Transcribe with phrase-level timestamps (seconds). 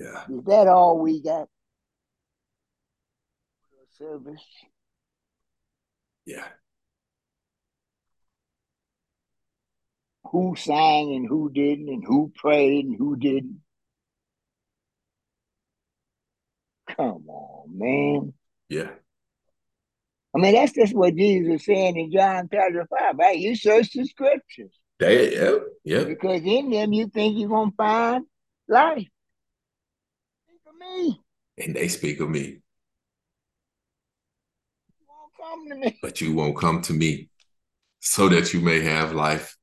[0.00, 0.24] Yeah.
[0.30, 1.48] Is that all we got?
[3.98, 4.40] Service.
[6.24, 6.46] Yeah.
[10.32, 13.60] Who sang and who didn't, and who prayed and who didn't.
[16.96, 18.32] Come on, man.
[18.70, 18.92] Yeah.
[20.34, 23.36] I mean, that's just what Jesus is saying in John chapter 5, right?
[23.38, 24.72] You search the scriptures.
[24.98, 26.06] They, yep, yep.
[26.06, 28.24] Because in them you think you're going to find
[28.66, 29.08] life.
[30.80, 31.20] Me.
[31.58, 32.60] And they speak of me.
[34.88, 35.98] You won't come to me.
[36.00, 37.28] But you won't come to me
[38.00, 39.56] so that you may have life.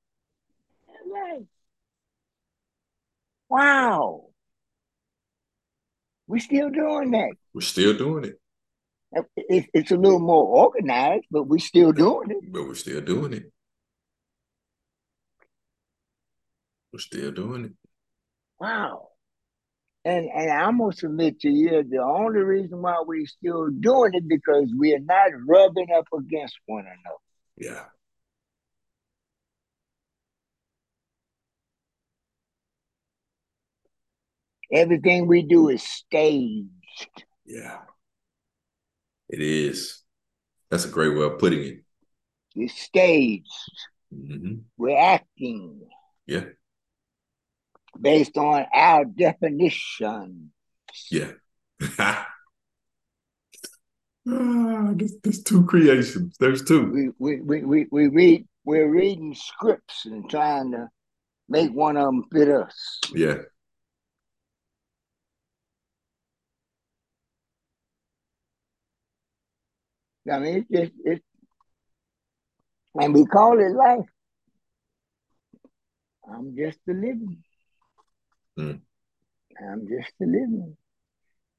[0.87, 1.43] Life.
[3.49, 4.25] Wow.
[6.27, 7.31] We're still doing that.
[7.53, 8.39] We're still doing it.
[9.37, 12.51] It, it's a little more organized, but we're still doing it.
[12.51, 13.51] But we're still doing it.
[16.91, 17.71] We're still doing it.
[18.59, 19.09] Wow.
[20.07, 24.25] And and I'm gonna submit to you the only reason why we're still doing it
[24.25, 27.17] because we're not rubbing up against one another.
[27.57, 27.83] Yeah.
[34.71, 36.69] Everything we do is staged.
[37.45, 37.79] Yeah.
[39.27, 40.03] It is.
[40.69, 41.83] That's a great way of putting it.
[42.55, 43.51] It's staged.
[44.15, 44.59] Mm-hmm.
[44.77, 45.81] We're acting.
[46.25, 46.45] Yeah.
[47.99, 50.51] Based on our definition.
[51.11, 51.31] Yeah.
[51.99, 52.27] ah,
[54.25, 56.35] there's, there's two creations.
[56.39, 57.13] There's two.
[57.19, 60.89] We, we, we, we, we read we're reading scripts and trying to
[61.47, 62.99] make one of them fit us.
[63.13, 63.37] Yeah.
[70.29, 71.23] I mean, it's just it's
[72.99, 74.09] and we call it life.
[76.29, 77.43] I'm just a living.
[78.57, 78.81] Mm.
[79.61, 80.75] I'm just a living.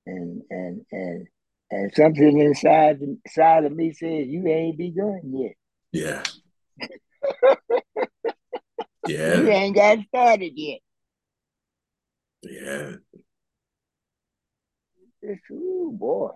[0.06, 1.26] And and and
[1.70, 5.54] and something inside inside of me says you ain't begun yet.
[5.92, 6.24] Yeah.
[9.06, 9.40] yeah.
[9.40, 10.80] You ain't got started yet.
[12.42, 12.92] Yeah.
[15.22, 16.30] It's ooh boy.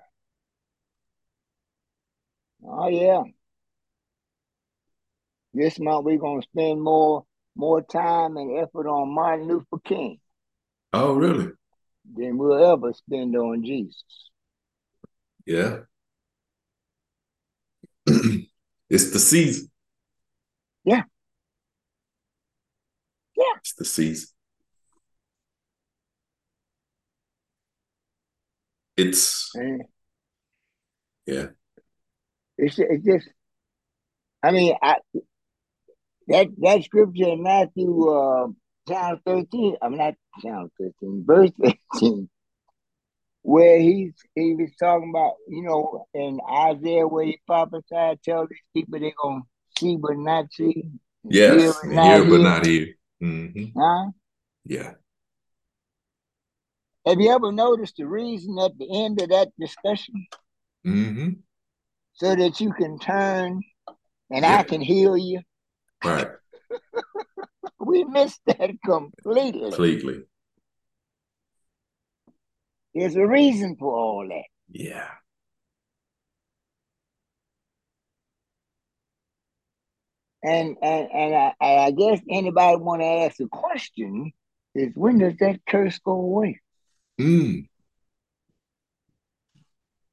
[2.64, 3.22] Oh yeah.
[5.54, 7.24] This month we're gonna spend more
[7.56, 10.18] more time and effort on Martin Luther King
[10.92, 11.52] Oh, really?
[12.14, 14.04] than we'll ever spend on Jesus.
[15.46, 15.80] Yeah.
[18.06, 19.70] it's the season.
[20.84, 21.02] Yeah.
[23.36, 23.44] Yeah.
[23.58, 24.28] It's the season.
[28.96, 29.82] It's And
[31.26, 31.46] yeah.
[32.58, 33.28] it's it's just
[34.42, 34.96] I mean I
[36.28, 38.48] that that scripture in Matthew uh
[38.88, 40.68] chapter 13, I'm not chapter
[41.00, 41.50] 13, verse
[41.94, 42.28] 13,
[43.42, 48.58] where he's he was talking about, you know, in Isaiah where he prophesied, tell these
[48.74, 49.42] people they're gonna
[49.78, 50.90] see but not see,
[51.24, 51.54] Yes.
[51.54, 52.38] hear but Here but hear.
[52.42, 52.86] not here.
[53.20, 54.10] hmm Huh?
[54.64, 54.92] Yeah.
[57.06, 60.26] Have you ever noticed the reason at the end of that discussion?
[60.84, 61.30] hmm
[62.14, 63.60] So that you can turn
[64.30, 64.58] and Yeah.
[64.58, 65.40] I can heal you.
[66.04, 66.28] Right.
[67.84, 69.70] We missed that completely.
[69.70, 70.22] Completely.
[72.94, 74.44] There's a reason for all that.
[74.70, 75.08] Yeah.
[80.44, 84.32] And and and I, I guess anybody want to ask a question
[84.74, 86.60] is when does that curse go away?
[87.20, 87.68] Mm.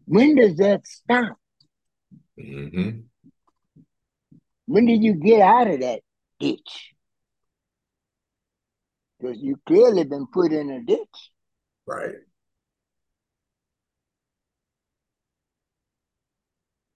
[0.05, 1.37] When does that stop?
[2.39, 3.01] hmm
[4.65, 6.01] When did you get out of that
[6.39, 6.93] ditch?
[9.19, 11.31] Because you clearly been put in a ditch.
[11.85, 12.15] Right.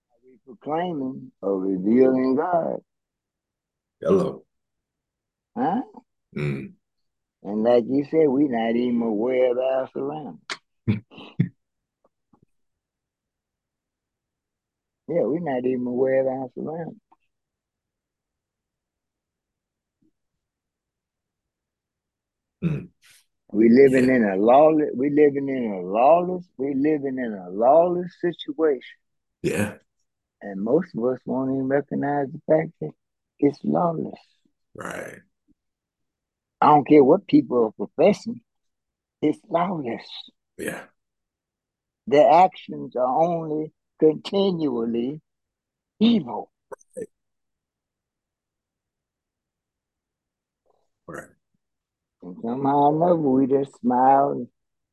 [0.09, 2.79] Are we proclaiming or revealing God,
[4.01, 4.43] Hello.
[5.57, 5.81] huh?
[6.35, 6.73] Mm.
[7.43, 10.39] And like you said, we're not even aware of our surroundings.
[10.87, 11.03] yeah,
[15.07, 17.02] we're not even aware of our surroundings.
[22.63, 22.87] Mm.
[23.51, 24.89] We living in a lawless.
[24.95, 26.45] We living in a lawless.
[26.57, 28.97] We living in a lawless situation,
[29.41, 29.75] Yeah.
[30.41, 32.91] and most of us won't even recognize the fact that
[33.39, 34.19] it's lawless.
[34.73, 35.19] Right.
[36.61, 38.41] I don't care what people are professing.
[39.21, 40.07] It's lawless.
[40.57, 40.85] Yeah.
[42.07, 45.21] Their actions are only continually
[45.99, 46.51] evil.
[46.97, 47.07] Right.
[51.07, 51.29] Right.
[52.23, 54.47] And somehow or another, we just smile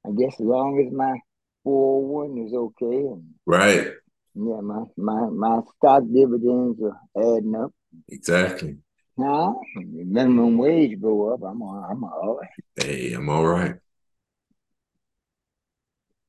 [0.06, 1.18] I guess as long as my
[1.64, 3.88] 401 is okay and right.
[4.34, 7.72] Yeah, my my my stock dividends are adding up.
[8.08, 8.78] Exactly.
[9.16, 11.42] Nah, minimum wage go up.
[11.42, 12.48] I'm all, I'm all right.
[12.76, 13.74] Hey, I'm all right.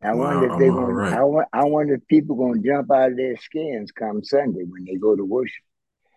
[0.04, 1.14] I wonder if they going right.
[1.14, 4.96] I, I wonder if people gonna jump out of their skins come Sunday when they
[4.96, 5.64] go to worship.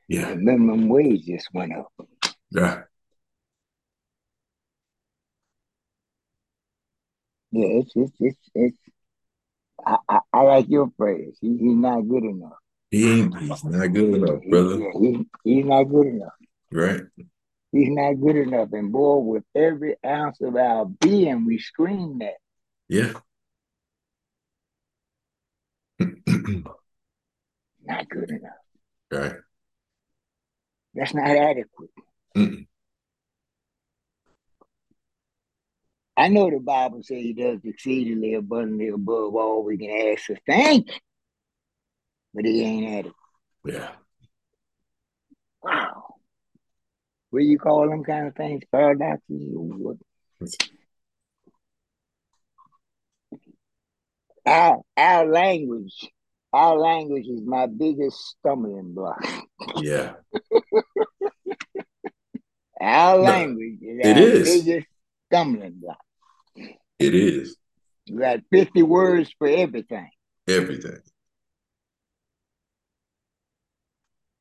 [0.08, 0.30] Yeah.
[0.30, 1.92] The minimum wage just went up.
[2.50, 2.82] Yeah.
[7.54, 8.78] Yeah, it's it's it's it's
[9.86, 11.36] I, I, I like your phrase.
[11.40, 12.58] He, he's not good enough.
[12.90, 14.90] He ain't he's not good enough, brother.
[14.98, 16.32] He, he, he's not good enough.
[16.72, 17.02] Right.
[17.70, 18.70] He's not good enough.
[18.72, 22.38] And boy, with every ounce of our being, we scream that.
[22.88, 23.12] Yeah.
[27.84, 28.52] not good enough.
[29.12, 29.36] Right.
[30.94, 31.90] That's not adequate.
[32.36, 32.66] Mm-mm.
[36.24, 40.38] I know the Bible says he does exceedingly abundantly above all we can ask or
[40.46, 40.88] think,
[42.32, 43.12] but he ain't at it.
[43.66, 43.90] Yeah.
[45.62, 46.14] Wow.
[47.28, 48.62] What do you call them kind of things?
[48.72, 49.96] Paradoxes or what?
[54.46, 56.10] Our, our language,
[56.54, 59.22] our language is my biggest stumbling block.
[59.76, 60.14] Yeah.
[62.80, 64.64] our language is it our is.
[64.64, 64.86] biggest
[65.28, 65.98] stumbling block.
[66.98, 67.56] It is.
[68.06, 70.10] You got 50 words for everything.
[70.46, 70.98] Everything.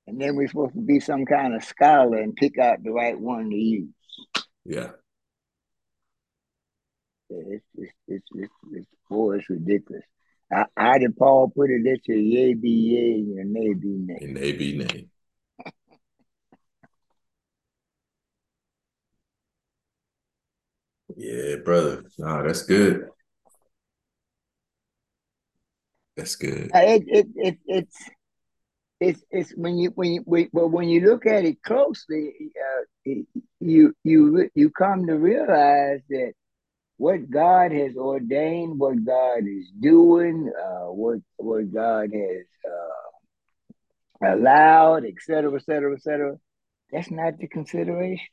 [0.06, 3.20] And then we're supposed to be some kind of scholar and pick out the right
[3.20, 3.90] one to use.
[4.66, 4.92] Yeah.
[7.30, 10.04] It's, it's, it's, it's, it's, boy, it's ridiculous.
[10.52, 11.82] I, how did Paul put it?
[11.86, 14.18] It's a yea be yea and a nay be nay.
[14.22, 15.08] And nay be nay.
[21.16, 22.04] Yeah, brother.
[22.18, 23.08] No, that's good.
[26.16, 26.72] That's good.
[26.74, 28.10] Uh, it, it, it, it's
[29.00, 33.12] it's it's when you when you but when you look at it closely, uh,
[33.60, 36.34] you you you come to realize that
[36.98, 45.06] what God has ordained, what God is doing, uh, what what God has uh, allowed,
[45.06, 46.38] etc., etc., etc.
[46.92, 48.28] That's not the consideration.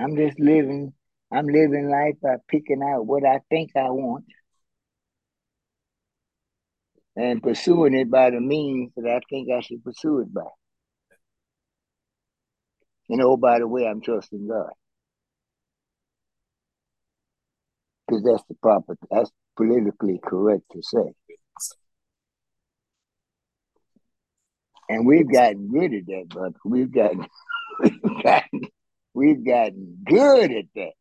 [0.00, 0.92] I'm just living.
[1.30, 4.24] I'm living life by picking out what I think I want
[7.16, 10.42] and pursuing it by the means that I think I should pursue it by.
[13.10, 14.70] And oh, by the way, I'm trusting God.
[18.08, 21.12] Because that's the proper, that's politically correct to say.
[24.88, 26.56] And we've gotten rid of that, brother.
[26.64, 27.26] We've gotten,
[27.80, 28.62] we've gotten
[29.12, 30.92] We've gotten good at that.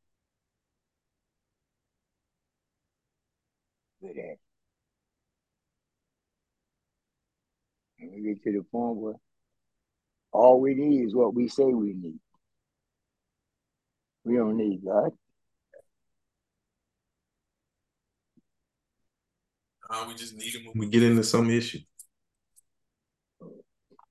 [4.02, 4.40] Good at it.
[8.00, 9.16] And we get to the point where
[10.32, 12.20] all we need is what we say we need.
[14.24, 15.12] We don't need God.
[19.90, 21.80] Uh, we just need him when we get into some issue.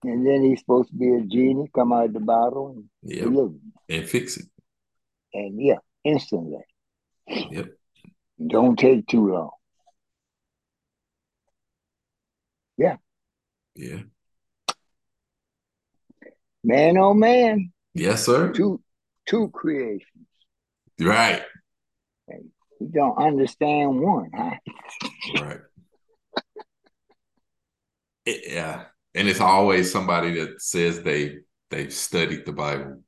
[0.02, 3.50] And then he's supposed to be a genie, come out of the bottle and yep.
[3.88, 4.46] And fix it.
[5.34, 6.64] And yeah, instantly.
[7.28, 7.66] Yep.
[8.46, 9.50] Don't take too long.
[12.76, 12.96] Yeah.
[13.74, 14.00] Yeah.
[16.64, 17.72] Man oh man.
[17.94, 18.52] Yes, sir.
[18.52, 18.80] Two
[19.26, 20.26] two creations.
[21.00, 21.42] Right.
[22.28, 24.54] You don't understand one, huh?
[25.40, 25.60] right.
[28.24, 28.84] It, yeah
[29.18, 31.38] and it's always somebody that says they
[31.70, 33.02] they've studied the Bible.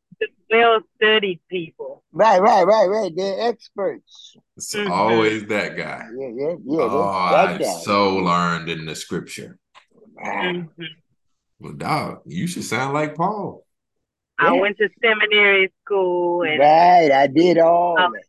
[0.50, 2.02] Well studied people.
[2.12, 3.12] Right, right, right, right.
[3.14, 4.36] They're experts.
[4.56, 4.90] It's mm-hmm.
[4.90, 6.06] always that guy.
[6.16, 6.80] Yeah, yeah, yeah.
[6.80, 9.58] Oh, that I so learned in the scripture.
[10.22, 10.82] Mm-hmm.
[11.60, 13.64] Well, dog, you should sound like Paul.
[14.38, 14.60] I yeah.
[14.60, 18.10] went to seminary school and Right, I did all oh.
[18.12, 18.24] that.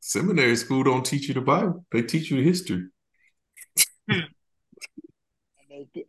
[0.00, 1.84] Seminary school don't teach you the Bible.
[1.92, 2.86] They teach you history.
[4.10, 4.20] Hmm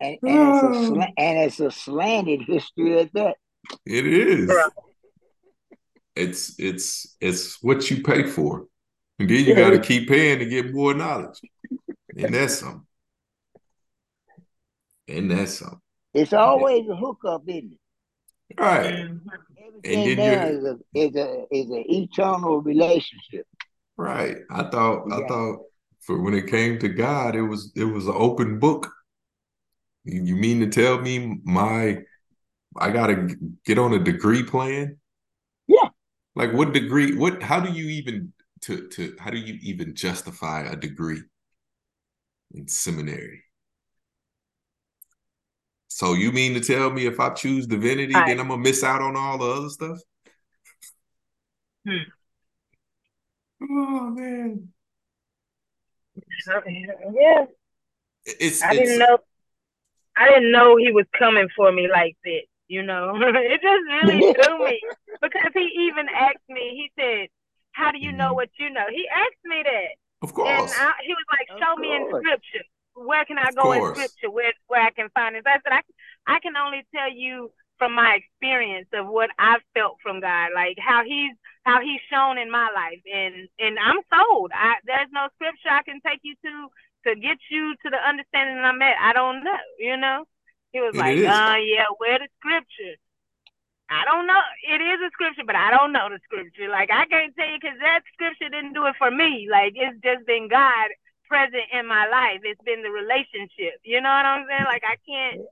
[0.00, 0.84] and, it's a oh.
[0.86, 3.36] sl- and it's a slanted history at that.
[3.86, 4.50] It is.
[6.14, 8.66] It's it's it's what you pay for,
[9.18, 11.40] and then you got to keep paying to get more knowledge,
[12.16, 12.86] and that's something.
[15.08, 15.80] And that's something.
[16.14, 18.60] It's always a hookup, isn't it?
[18.60, 19.08] Right.
[19.84, 23.46] Everything there is a is a is an eternal relationship.
[23.96, 24.36] Right.
[24.50, 25.16] I thought yeah.
[25.16, 25.60] I thought
[26.00, 28.90] for when it came to God, it was it was an open book.
[30.04, 31.98] You mean to tell me my
[32.76, 34.98] I gotta get on a degree plan?
[35.66, 35.88] Yeah.
[36.34, 37.16] Like what degree?
[37.16, 37.42] What?
[37.42, 39.16] How do you even to to?
[39.18, 41.22] How do you even justify a degree
[42.54, 43.42] in seminary?
[45.88, 49.02] So you mean to tell me if I choose divinity, then I'm gonna miss out
[49.02, 49.98] on all the other stuff?
[51.86, 51.96] Hmm.
[53.62, 54.68] Oh man.
[56.46, 57.44] Yeah.
[58.24, 59.18] It's, I it's, didn't know.
[60.16, 62.42] I didn't know he was coming for me like that.
[62.72, 64.80] You know, it just really threw me
[65.20, 66.72] because he even asked me.
[66.72, 67.28] He said,
[67.72, 68.48] "How do you know mm-hmm.
[68.48, 69.92] what you know?" He asked me that.
[70.22, 70.48] Of course.
[70.48, 72.64] And I, he was like, "Show me in scripture.
[72.94, 74.30] Where can I go in scripture?
[74.30, 75.82] Where where I can find this?" I said, "I
[76.36, 80.78] I can only tell you." from my experience of what I've felt from God, like
[80.78, 84.52] how he's how he's shown in my life, and and I'm sold.
[84.54, 86.68] I there's no scripture I can take you to
[87.10, 88.94] to get you to the understanding I'm at.
[89.00, 90.26] I don't know, you know.
[90.72, 92.96] He was it like, uh, yeah, where the scripture?
[93.92, 94.40] I don't know.
[94.64, 96.68] It is a scripture, but I don't know the scripture.
[96.68, 99.48] Like I can't tell you because that scripture didn't do it for me.
[99.50, 100.88] Like it's just been God
[101.28, 102.40] present in my life.
[102.42, 103.80] It's been the relationship.
[103.84, 104.64] You know what I'm saying?
[104.64, 105.44] Like I can't.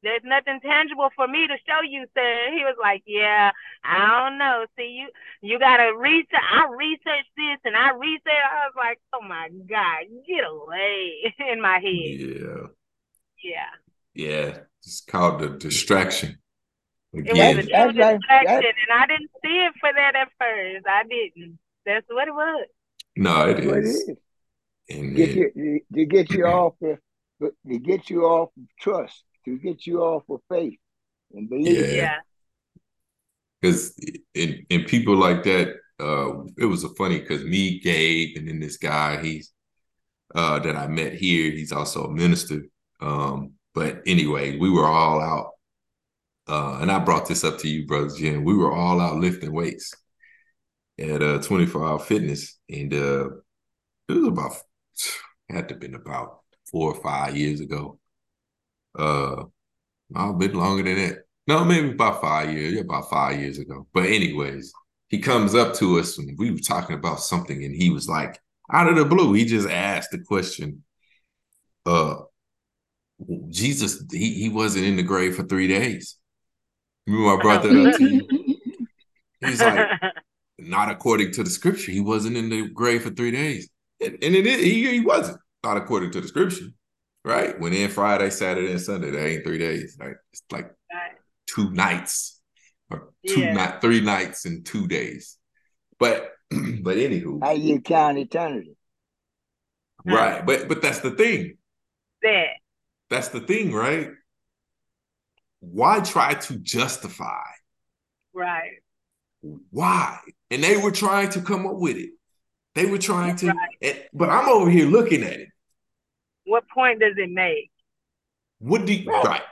[0.00, 2.54] There's nothing tangible for me to show you, sir.
[2.54, 3.50] He was like, yeah,
[3.82, 4.64] I don't know.
[4.78, 5.10] See, you
[5.42, 6.38] you gotta research.
[6.38, 8.30] I researched this and I researched.
[8.30, 12.14] I was like, oh my god, get away in my head.
[12.14, 12.66] Yeah.
[13.42, 13.74] Yeah.
[14.18, 14.58] Yeah.
[14.82, 16.38] It's called the distraction.
[17.14, 17.36] Again.
[17.36, 20.86] It was a true distraction, and I didn't see it for that at first.
[20.86, 21.58] I didn't.
[21.86, 22.66] That's what it was.
[23.16, 24.10] No, it is.
[24.90, 26.98] And get you, to get you off of,
[27.40, 30.78] to get you off of trust, to get you off of faith
[31.32, 31.92] and believe.
[31.92, 32.16] Yeah.
[33.60, 33.98] Because
[34.34, 38.60] in, in people like that, uh, it was a funny because me, Gabe, and then
[38.60, 39.52] this guy, he's
[40.34, 42.62] uh, that I met here, he's also a minister.
[43.00, 45.50] Um, but anyway, we were all out.
[46.46, 48.44] Uh, and I brought this up to you, Brother Jim.
[48.44, 49.94] We were all out lifting weights
[50.98, 52.58] at uh 24 hour fitness.
[52.68, 53.28] And uh
[54.08, 54.52] it was about
[55.50, 57.98] had to have been about four or five years ago.
[58.98, 59.44] Uh
[60.14, 61.18] a bit longer than that.
[61.46, 63.86] No, maybe about five years, about five years ago.
[63.92, 64.72] But anyways,
[65.08, 68.40] he comes up to us and we were talking about something, and he was like,
[68.70, 70.84] out of the blue, he just asked the question,
[71.86, 72.16] uh,
[73.48, 76.16] Jesus, he, he wasn't in the grave for three days.
[77.06, 78.56] Remember I brought that up to you?
[79.40, 79.88] He's like,
[80.58, 81.92] not according to the scripture.
[81.92, 83.68] He wasn't in the grave for three days.
[84.00, 86.66] And, and it is, he, he wasn't, not according to the scripture.
[87.24, 87.58] Right?
[87.58, 89.10] Went in Friday, Saturday, and Sunday.
[89.10, 89.96] That ain't three days.
[89.98, 90.16] Right?
[90.32, 90.72] It's like
[91.46, 92.40] two nights
[92.90, 93.52] or two yeah.
[93.52, 95.36] not three nights and two days.
[95.98, 97.42] But but anywho.
[97.42, 98.76] How you count eternity?
[100.04, 100.44] Right.
[100.44, 101.58] But but that's the thing.
[102.22, 102.46] That
[103.10, 104.10] that's the thing, right?
[105.60, 107.42] Why try to justify?
[108.32, 108.82] Right.
[109.70, 110.18] Why?
[110.50, 112.10] And they were trying to come up with it.
[112.74, 113.56] They were trying to, right.
[113.82, 115.48] and, but I'm over here looking at it.
[116.44, 117.70] What point does it make?
[118.58, 119.42] What do you, right?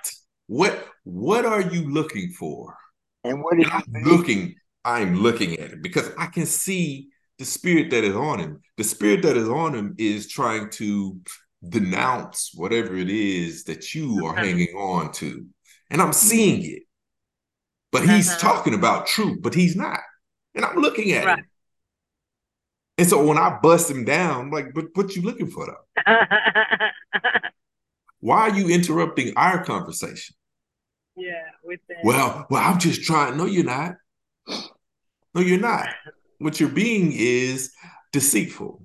[0.46, 2.76] What What are you looking for?
[3.24, 4.54] And what is I'm looking?
[4.84, 7.08] I'm looking at it because I can see
[7.38, 8.60] the spirit that is on him.
[8.76, 11.20] The spirit that is on him is trying to
[11.66, 15.46] denounce whatever it is that you are hanging on to.
[15.90, 16.82] And I'm seeing it.
[17.92, 18.38] But he's uh-huh.
[18.38, 20.00] talking about truth, but he's not.
[20.54, 21.38] And I'm looking at right.
[21.38, 21.44] it.
[22.98, 26.14] And so when I bust him down, I'm like, but what you looking for though?
[28.20, 30.34] Why are you interrupting our conversation?
[31.14, 31.98] Yeah, with that.
[32.04, 33.36] Well, well, I'm just trying.
[33.36, 33.96] No, you're not.
[35.34, 35.88] No, you're not.
[36.38, 37.72] What you're being is
[38.12, 38.82] deceitful.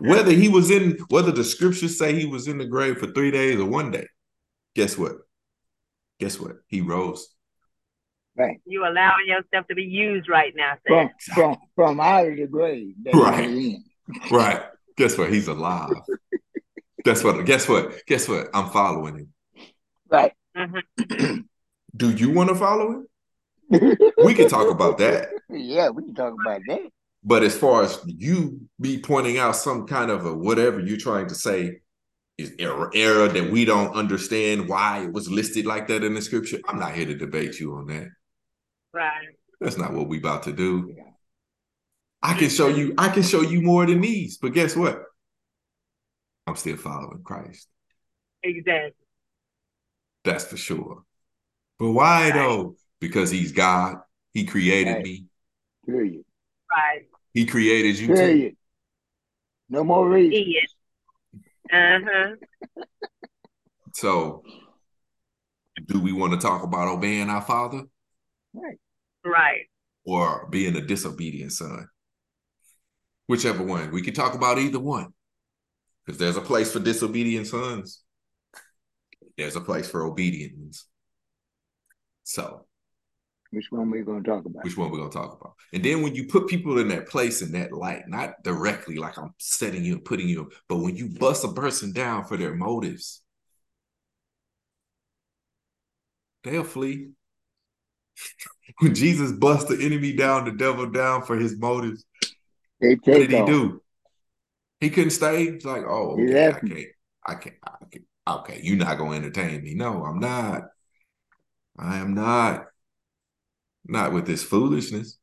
[0.00, 3.30] Whether he was in, whether the scriptures say he was in the grave for three
[3.30, 4.06] days or one day,
[4.74, 5.12] guess what?
[6.18, 6.56] Guess what?
[6.66, 7.28] He rose.
[8.36, 8.60] Right.
[8.66, 10.74] You allowing yourself to be used right now.
[10.86, 12.94] From, from, from out of the grave.
[13.12, 13.76] Right.
[14.30, 14.62] right.
[14.96, 15.32] Guess what?
[15.32, 15.92] He's alive.
[17.04, 17.44] guess what?
[17.44, 18.04] Guess what?
[18.06, 18.48] Guess what?
[18.54, 19.32] I'm following him.
[20.08, 20.32] Right.
[20.56, 21.38] Mm-hmm.
[21.96, 23.06] Do you want to follow him?
[24.24, 25.28] we can talk about that.
[25.50, 26.90] Yeah, we can talk about that.
[27.28, 31.28] But as far as you be pointing out some kind of a whatever you're trying
[31.28, 31.80] to say
[32.38, 36.22] is error, error that we don't understand why it was listed like that in the
[36.22, 38.06] scripture, I'm not here to debate you on that.
[38.94, 39.26] Right.
[39.60, 40.94] That's not what we about to do.
[40.96, 41.02] Yeah.
[42.22, 45.02] I can show you, I can show you more than these, but guess what?
[46.46, 47.68] I'm still following Christ.
[48.42, 49.04] Exactly.
[50.24, 51.02] That's for sure.
[51.78, 52.34] But why right.
[52.34, 52.76] though?
[53.00, 53.96] Because he's God.
[54.32, 55.04] He created right.
[55.04, 55.24] me.
[55.84, 56.24] Period.
[56.74, 57.04] Right.
[57.34, 58.50] He created you Period.
[58.52, 58.56] too.
[59.68, 60.54] No more reason.
[61.72, 62.34] Uh-huh.
[63.92, 64.42] so
[65.86, 67.82] do we want to talk about obeying our father?
[68.54, 68.78] Right.
[69.24, 69.66] Right.
[70.04, 71.86] or being a disobedient son.
[73.26, 73.92] Whichever one.
[73.92, 75.12] We can talk about either one.
[76.06, 78.02] Because there's a place for disobedient sons.
[79.36, 80.86] There's a place for obedience.
[82.24, 82.64] So
[83.50, 84.64] which one we gonna talk about?
[84.64, 85.54] Which one we gonna talk about?
[85.72, 89.18] And then when you put people in that place in that light, not directly like
[89.18, 92.54] I'm setting you and putting you, but when you bust a person down for their
[92.54, 93.22] motives,
[96.44, 97.10] they'll flee.
[98.80, 102.04] when Jesus bust the enemy down, the devil down for his motives,
[102.80, 103.48] they take what did off.
[103.48, 103.82] he do?
[104.80, 105.52] He couldn't stay.
[105.52, 106.86] He's like, oh, okay, I can't,
[107.26, 108.04] I can't, I can't.
[108.28, 109.72] Okay, you're not gonna entertain me.
[109.72, 110.64] No, I'm not.
[111.78, 112.66] I am not.
[113.88, 115.18] Not with this foolishness.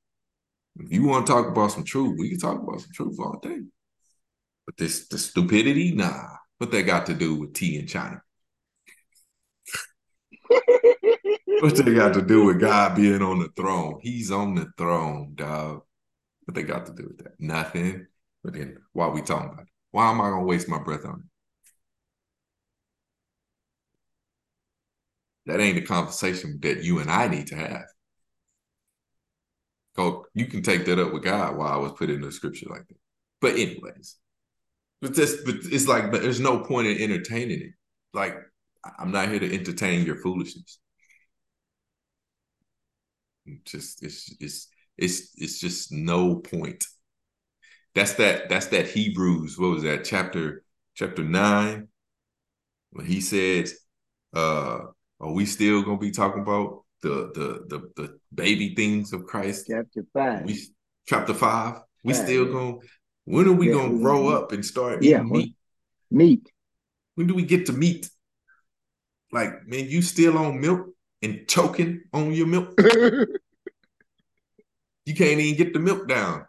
[0.78, 3.40] If you want to talk about some truth, we can talk about some truth all
[3.42, 3.60] day.
[4.66, 6.28] But this the stupidity, nah.
[6.58, 8.22] What that got to do with tea in China?
[10.50, 14.00] what they got to do with God being on the throne?
[14.02, 15.82] He's on the throne, dog.
[16.46, 17.40] What they got to do with that?
[17.40, 18.08] Nothing.
[18.44, 19.70] But then why are we talking about it?
[19.92, 21.24] Why am I gonna waste my breath on
[25.46, 25.52] it?
[25.52, 27.86] That ain't a conversation that you and I need to have.
[29.98, 32.68] Oh, you can take that up with God while I was put in the scripture
[32.70, 32.98] like that.
[33.42, 34.18] But anyways,
[35.02, 37.72] but this, but it's like, but there's no point in entertaining it.
[38.14, 38.38] Like,
[39.00, 40.80] I'm not here to entertain your foolishness.
[43.64, 46.86] Just it's it's it's it's just no point.
[47.94, 49.58] That's that that's that Hebrews.
[49.58, 50.64] What was that chapter
[50.96, 51.88] chapter nine?
[52.92, 53.78] When he says,
[54.34, 54.80] uh,
[55.20, 59.66] are we still gonna be talking about the the the the baby things of Christ.
[59.68, 60.44] Chapter five.
[60.46, 60.60] We
[61.08, 61.82] chapter five.
[62.04, 62.24] We five.
[62.24, 62.80] still going.
[63.26, 65.56] When are we yeah, gonna grow up and start yeah, meat?
[66.10, 66.52] Meat.
[67.14, 68.10] When do we get to meat?
[69.32, 70.88] Like, man, you still on milk
[71.22, 72.74] and choking on your milk?
[75.06, 76.46] you can't even get the milk down.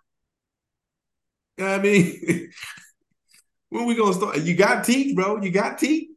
[1.56, 2.50] You know what I mean?
[3.68, 4.40] when we gonna start?
[4.40, 5.42] You got teeth, bro.
[5.42, 6.08] You got teeth.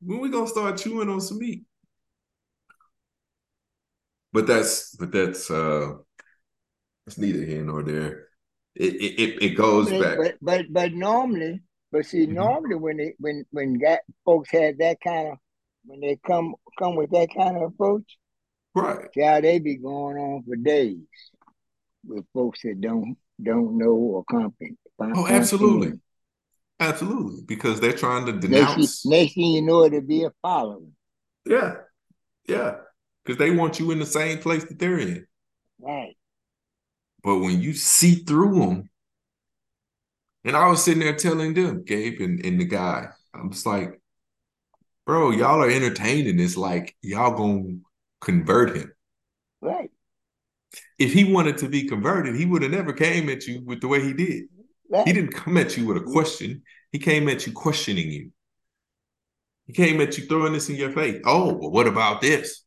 [0.00, 1.64] When we gonna start chewing on some meat?
[4.32, 5.94] But that's but that's uh
[7.06, 8.28] it's neither here nor there.
[8.74, 10.18] It it, it goes but, back.
[10.18, 12.34] But but but normally, but see, mm-hmm.
[12.34, 15.38] normally when they when when that folks have that kind of
[15.84, 18.16] when they come come with that kind of approach,
[18.74, 19.08] right?
[19.14, 20.96] Yeah, they be going on for days
[22.06, 24.78] with folks that don't don't know or comprehend.
[25.00, 25.98] Oh, absolutely,
[26.78, 28.78] absolutely, because they're trying to denounce.
[28.78, 30.92] Next, next thing you know, it'll be a following.
[31.44, 31.74] Yeah,
[32.46, 32.76] yeah
[33.24, 35.26] because they want you in the same place that they're in.
[35.80, 36.16] Right.
[37.22, 38.90] But when you see through them,
[40.44, 44.00] and I was sitting there telling them, Gabe and, and the guy, I'm just like,
[45.06, 47.78] bro, y'all are entertaining this like y'all gonna
[48.20, 48.92] convert him.
[49.60, 49.90] Right.
[50.98, 53.88] If he wanted to be converted, he would have never came at you with the
[53.88, 54.44] way he did.
[54.90, 55.06] Right.
[55.06, 56.62] He didn't come at you with a question.
[56.90, 58.30] He came at you questioning you.
[59.66, 61.20] He came at you throwing this in your face.
[61.24, 62.61] Oh, well, what about this?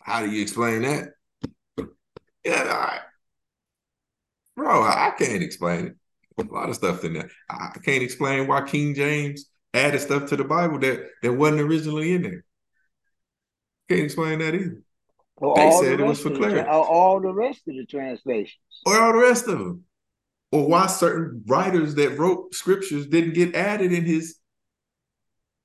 [0.00, 1.10] How do you explain that?
[2.44, 3.00] Yeah, I,
[4.56, 5.96] bro, I can't explain it.
[6.38, 7.30] A lot of stuff in there.
[7.50, 12.14] I can't explain why King James added stuff to the Bible that that wasn't originally
[12.14, 12.44] in there.
[13.90, 14.82] Can't explain that either.
[15.36, 16.62] Well, they said the it was for clarity.
[16.62, 18.56] Tra- all the rest of the translations.
[18.86, 19.84] Or all the rest of them.
[20.52, 24.36] Or why certain writers that wrote scriptures didn't get added in his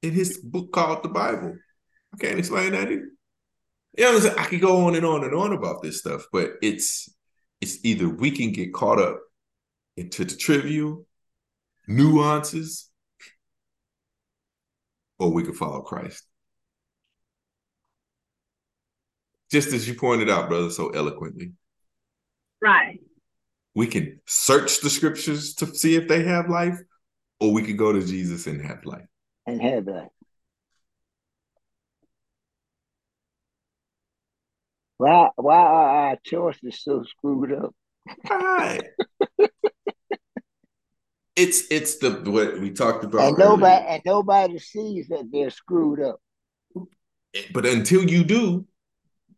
[0.02, 1.56] in his book called the Bible.
[2.14, 3.10] I can't explain that either.
[3.98, 7.10] You know, I could go on and on and on about this stuff, but it's
[7.62, 9.20] it's either we can get caught up
[9.96, 11.06] into the trivial
[11.88, 12.90] nuances,
[15.18, 16.24] or we can follow Christ.
[19.52, 21.54] Just as you pointed out, brother, so eloquently.
[22.62, 23.00] Right.
[23.76, 26.80] We can search the scriptures to see if they have life,
[27.40, 29.06] or we could go to Jesus and have life.
[29.46, 30.08] And have life.
[34.98, 37.76] Why why are our choices so screwed up?
[38.30, 38.84] Right.
[41.36, 43.28] it's it's the what we talked about.
[43.28, 43.90] And nobody earlier.
[43.90, 46.20] and nobody sees that they're screwed up.
[47.54, 48.66] But until you do,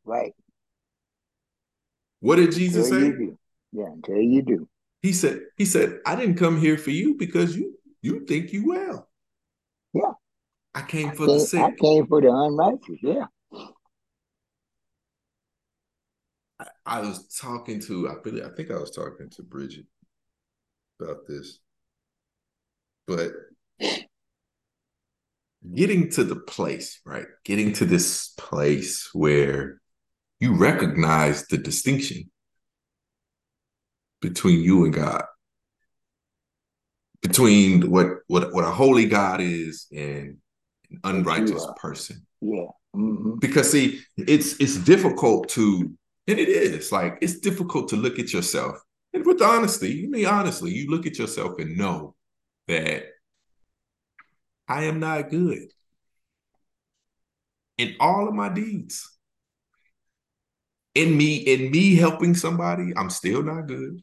[0.05, 0.33] right.
[2.19, 3.35] What did Jesus until say?
[3.71, 4.69] Yeah, until you do.
[5.01, 8.67] He said, he said, I didn't come here for you because you you think you
[8.67, 9.09] well.
[9.93, 10.11] Yeah.
[10.75, 11.61] I came for I came, the sick.
[11.61, 13.25] I came for the unrighteous, yeah.
[16.87, 19.85] I was talking to I believe I think I was talking to Bridget
[20.99, 21.59] about this.
[23.05, 23.31] But
[25.75, 27.25] getting to the place, right?
[27.43, 29.81] Getting to this place where
[30.39, 32.29] you recognize the distinction
[34.21, 35.23] between you and God,
[37.21, 40.37] between what what what a holy God is and
[40.89, 42.25] an unrighteous person.
[42.41, 42.67] Yeah.
[42.95, 43.39] Mm-hmm.
[43.39, 45.91] Because see, it's it's difficult to,
[46.27, 48.77] and it is like it's difficult to look at yourself
[49.13, 49.93] and with honesty.
[49.93, 52.15] You mean honestly, you look at yourself and know
[52.67, 53.05] that
[54.67, 55.69] I am not good
[57.77, 59.17] in all of my deeds.
[60.95, 64.01] In me, in me helping somebody, I'm still not good.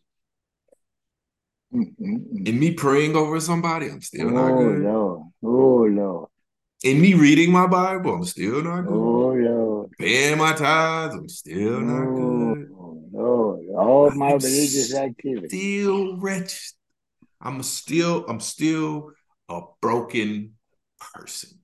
[1.75, 2.47] Mm-hmm.
[2.47, 4.83] In me praying over somebody, I'm still oh, not good.
[4.83, 5.23] Lord.
[5.43, 6.29] Oh Lord.
[6.85, 8.93] In me reading my Bible, I'm still not good.
[8.93, 9.91] Oh Lord.
[9.99, 12.69] Paying my tithes, I'm still not good.
[12.71, 13.67] Oh Lord.
[13.75, 15.51] All my I'm religious activities.
[15.51, 16.75] Still wretched.
[17.41, 19.13] I'm still, I'm still
[19.49, 20.57] a broken
[21.01, 21.59] person.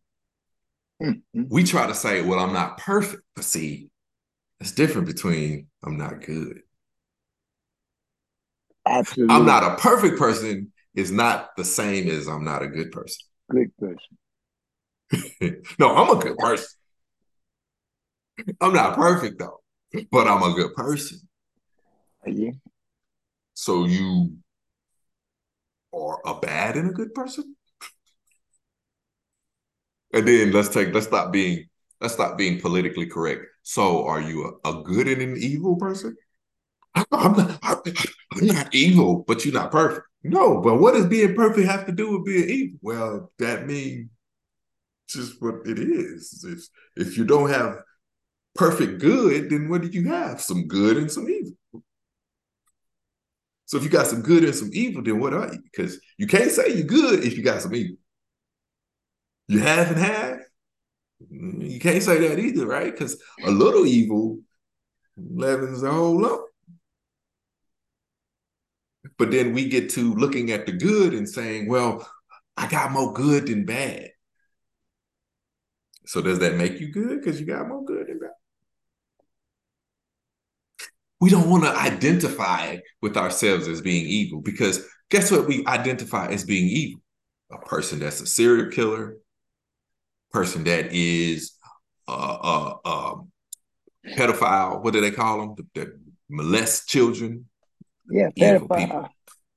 [1.03, 1.43] Mm-hmm.
[1.51, 3.23] We try to say, well, I'm not perfect.
[3.37, 3.91] But see,
[4.59, 6.63] it's different between I'm not good.
[8.87, 9.35] Absolutely.
[9.35, 13.19] I'm not a perfect person is not the same as I'm not a good person.
[13.51, 14.17] good person.
[15.79, 16.69] no, I'm a good person.
[18.61, 19.61] I'm not perfect though,
[20.11, 21.21] but I'm a good person.
[22.25, 22.55] Are you?
[23.55, 24.37] So you
[25.95, 27.57] are a bad and a good person?
[30.13, 31.69] And then let's take let's stop being
[32.01, 33.43] let's stop being politically correct.
[33.63, 36.17] So are you a, a good and an evil person?
[36.95, 40.07] I'm not, I'm not evil, but you're not perfect.
[40.23, 42.79] No, but what does being perfect have to do with being evil?
[42.83, 44.11] Well, that means
[45.13, 46.45] just what it is.
[46.47, 47.83] If if you don't have
[48.55, 50.41] perfect good, then what do you have?
[50.41, 51.53] Some good and some evil.
[53.67, 55.61] So if you got some good and some evil, then what are you?
[55.63, 57.97] Because you can't say you're good if you got some evil.
[59.47, 60.39] You half and half.
[61.31, 62.91] You can't say that either, right?
[62.91, 64.41] Because a little evil
[65.17, 66.43] leavens a whole lump.
[69.19, 72.09] But then we get to looking at the good and saying, well,
[72.57, 74.11] I got more good than bad.
[76.11, 78.31] So does that make you good because you got more good than bad?
[81.21, 86.27] We don't want to identify with ourselves as being evil because guess what we identify
[86.27, 87.01] as being evil?
[87.53, 89.19] A person that's a serial killer,
[90.33, 91.53] person that is
[92.09, 93.31] a uh, uh, um,
[94.17, 94.83] pedophile.
[94.83, 95.69] What do they call them?
[95.77, 95.97] That
[96.29, 97.47] molest children.
[98.11, 98.79] Yeah, Evil pedophile.
[98.79, 99.09] people.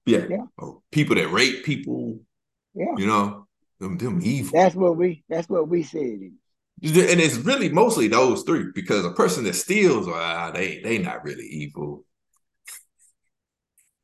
[0.06, 0.26] Yeah.
[0.30, 0.46] Yeah.
[0.60, 2.20] Or people that rape people.
[2.76, 2.94] Yeah.
[2.96, 3.48] You know,
[3.80, 4.52] them, them evil.
[4.54, 6.20] That's what we that's what we said.
[6.84, 11.24] And it's really mostly those three because a person that steals, ah, they they not
[11.24, 12.04] really evil.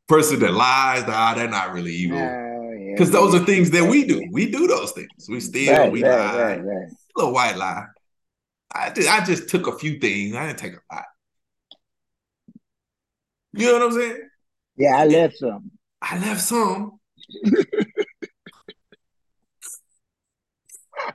[0.07, 2.17] Person that lies, ah, they're not really evil.
[2.17, 2.93] Oh, yeah.
[2.93, 4.25] Because those are things that we do.
[4.31, 5.27] We do those things.
[5.27, 6.41] We steal, Right, we right, lie.
[6.41, 6.87] right, right.
[7.17, 7.85] little white lie.
[8.73, 10.35] I just, I just took a few things.
[10.35, 11.03] I didn't take a lot.
[13.53, 14.29] You know what I'm saying?
[14.77, 15.71] Yeah, I left some.
[16.01, 16.99] I left some.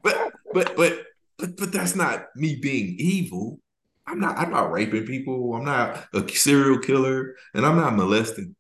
[0.03, 1.07] but but but
[1.38, 3.61] but but that's not me being evil.
[4.07, 5.55] I'm not I'm not raping people.
[5.55, 8.55] I'm not a serial killer, and I'm not molesting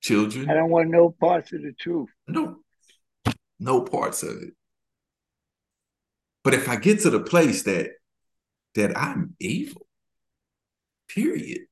[0.00, 0.48] children.
[0.48, 2.08] I don't want no parts of the truth.
[2.26, 2.58] No,
[3.58, 4.54] no parts of it.
[6.44, 7.90] But if I get to the place that
[8.74, 9.86] that I'm evil,
[11.08, 11.62] period,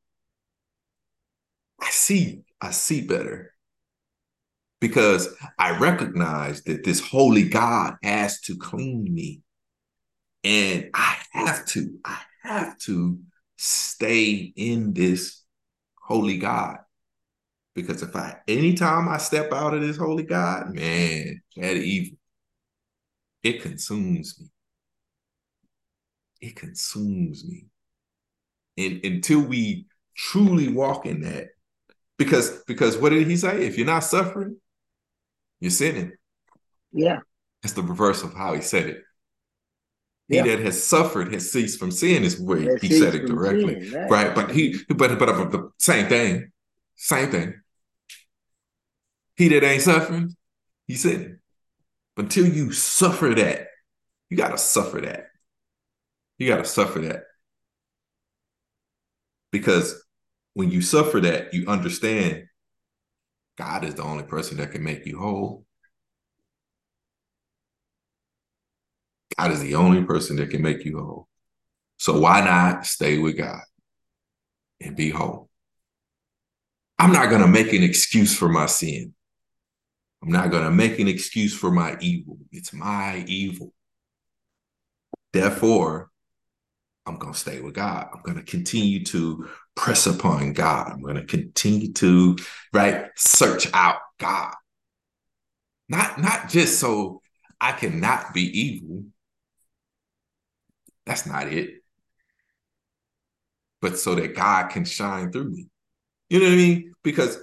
[1.81, 3.53] I see I see better
[4.81, 9.43] because I recognize that this holy God has to clean me,
[10.47, 13.19] and I have to I have to
[13.57, 15.43] stay in this
[16.01, 16.79] holy God
[17.75, 22.17] because if I anytime I step out of this holy God, man, that evil,
[23.43, 24.47] it consumes me.
[26.41, 27.67] It consumes me.
[28.79, 31.49] And until we truly walk in that,
[32.19, 33.67] because because what did he say?
[33.67, 34.59] If you're not suffering,
[35.59, 36.13] you're sinning.
[36.93, 37.19] Yeah.
[37.63, 39.03] That's the reverse of how he said it.
[40.29, 40.43] Yeah.
[40.43, 44.01] He that has suffered has ceased from sin is where he said it directly, sin,
[44.01, 44.11] right.
[44.11, 44.35] right?
[44.35, 46.51] But he, but but, but the same thing,
[46.97, 47.55] same thing.
[49.37, 50.35] He that ain't suffering,
[50.87, 51.39] he sinning.
[52.17, 53.69] Until you suffer that,
[54.31, 55.27] you gotta suffer that.
[56.39, 57.25] You gotta suffer that
[59.53, 60.03] because
[60.55, 62.45] when you suffer that, you understand
[63.57, 65.66] God is the only person that can make you whole.
[69.39, 71.29] God is the only person that can make you whole.
[71.99, 73.61] So why not stay with God
[74.81, 75.49] and be whole?
[76.99, 79.15] I'm not going to make an excuse for my sin.
[80.23, 82.39] I'm not going to make an excuse for my evil.
[82.51, 83.73] It's my evil.
[85.33, 86.11] Therefore,
[87.07, 88.09] I'm going to stay with God.
[88.13, 90.91] I'm going to continue to press upon God.
[90.91, 92.37] I'm going to continue to
[92.73, 94.55] right search out God.
[95.89, 97.21] Not not just so
[97.61, 99.05] I cannot be evil.
[101.07, 101.83] That's not it.
[103.81, 105.69] But so that God can shine through me.
[106.29, 106.93] You know what I mean?
[107.05, 107.39] Because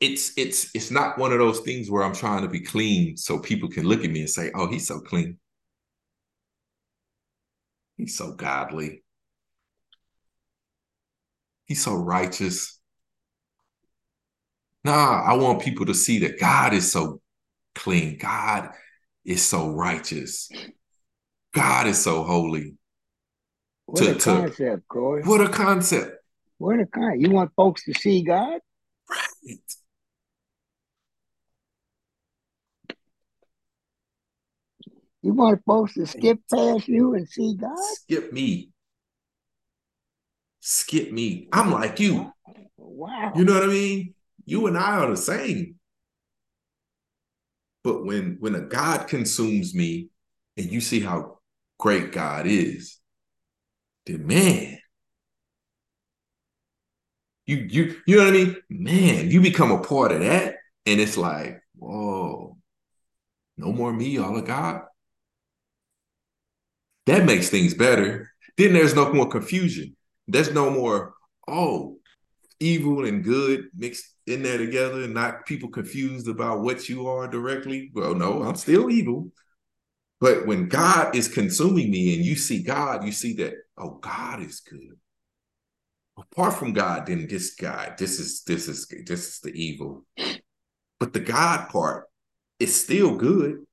[0.00, 3.38] it's it's it's not one of those things where I'm trying to be clean so
[3.38, 5.38] people can look at me and say, "Oh, he's so clean."
[7.96, 9.02] He's so godly.
[11.66, 12.78] He's so righteous.
[14.84, 17.20] Nah, I want people to see that God is so
[17.74, 18.18] clean.
[18.18, 18.70] God
[19.24, 20.50] is so righteous.
[21.54, 22.74] God is so holy.
[23.86, 25.22] What to, a concept, to, Corey.
[25.22, 26.16] What a concept.
[26.58, 27.20] What a concept.
[27.20, 28.58] You want folks to see God?
[29.08, 29.58] Right.
[35.22, 37.78] You want folks to skip past you and see God?
[37.78, 38.70] Skip me.
[40.60, 41.48] Skip me.
[41.52, 42.32] I'm like you.
[42.76, 43.32] Wow.
[43.36, 44.14] You know what I mean?
[44.44, 45.76] You and I are the same.
[47.84, 50.08] But when when a God consumes me
[50.56, 51.38] and you see how
[51.78, 52.98] great God is,
[54.06, 54.78] then man,
[57.46, 58.56] you you you know what I mean?
[58.70, 60.56] Man, you become a part of that,
[60.86, 62.56] and it's like, whoa,
[63.56, 64.82] no more me, all of God.
[67.06, 68.30] That makes things better.
[68.56, 69.96] Then there's no more confusion.
[70.26, 71.14] There's no more,
[71.46, 71.98] oh,
[72.60, 77.28] evil and good mixed in there together and not people confused about what you are
[77.28, 77.90] directly.
[77.92, 79.30] Well, no, I'm still evil.
[80.24, 84.40] But when God is consuming me and you see God, you see that, oh, God
[84.40, 84.96] is good.
[86.16, 90.06] Apart from God, then this guy, this is this is this is the evil.
[90.98, 92.06] But the God part
[92.58, 93.66] is still good.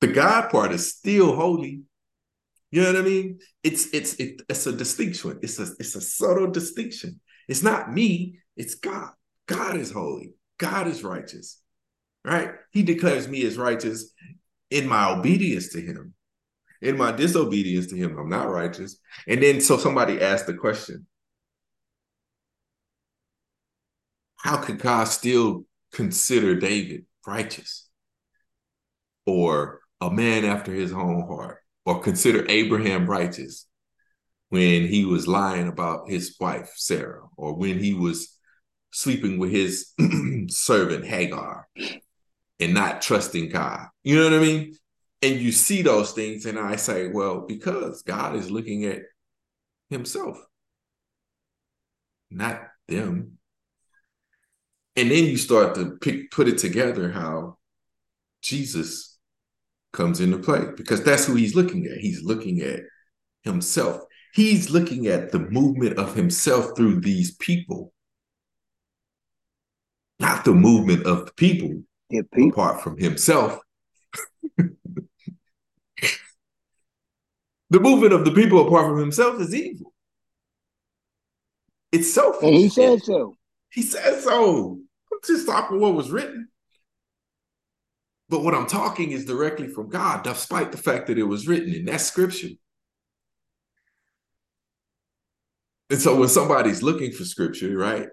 [0.00, 1.82] The God part is still holy.
[2.70, 3.40] You know what I mean?
[3.62, 5.40] It's it's it, it's a distinction.
[5.42, 7.20] It's a it's a subtle distinction.
[7.48, 8.38] It's not me.
[8.56, 9.10] It's God.
[9.46, 10.32] God is holy.
[10.56, 11.60] God is righteous.
[12.24, 12.52] Right?
[12.72, 14.14] He declares me as righteous
[14.70, 16.14] in my obedience to Him.
[16.82, 18.98] In my disobedience to Him, I'm not righteous.
[19.26, 21.06] And then so somebody asked the question:
[24.36, 27.88] How could God still consider David righteous
[29.26, 31.60] or a man after His own heart?
[31.84, 33.66] or consider Abraham righteous
[34.48, 38.36] when he was lying about his wife, Sarah, or when he was
[38.92, 39.92] sleeping with his
[40.48, 41.68] servant, Hagar,
[42.60, 43.88] and not trusting God.
[44.04, 44.76] You know what I mean?
[45.22, 49.02] And you see those things, and I say, well, because God is looking at
[49.90, 50.38] himself,
[52.30, 53.38] not them.
[54.96, 57.58] And then you start to pick, put it together how
[58.42, 59.18] Jesus
[59.92, 61.98] comes into play because that's who he's looking at.
[61.98, 62.80] He's looking at
[63.42, 64.02] himself.
[64.32, 67.92] He's looking at the movement of himself through these people,
[70.18, 73.58] not the movement of the people, yeah, apart from himself.
[74.56, 74.74] the
[77.70, 79.92] movement of the people apart from himself is evil.
[81.92, 82.42] It's selfish.
[82.42, 83.36] And he said so.
[83.70, 84.78] He said so.
[85.12, 86.48] I'm just talking what was written.
[88.28, 91.74] But what I'm talking is directly from God, despite the fact that it was written
[91.74, 92.50] in that scripture.
[95.90, 98.06] And so when somebody's looking for scripture, right,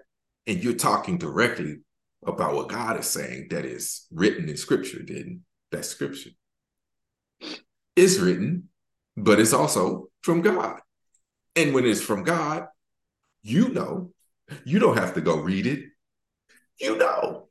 [0.48, 1.78] and you're talking directly
[2.26, 6.30] about what God is saying that is written in scripture, then that's scripture.
[7.96, 8.68] It's written,
[9.16, 10.80] but it's also from God.
[11.56, 12.66] And when it's from God,
[13.42, 14.12] you know,
[14.64, 15.84] you don't have to go read it.
[16.80, 17.48] You know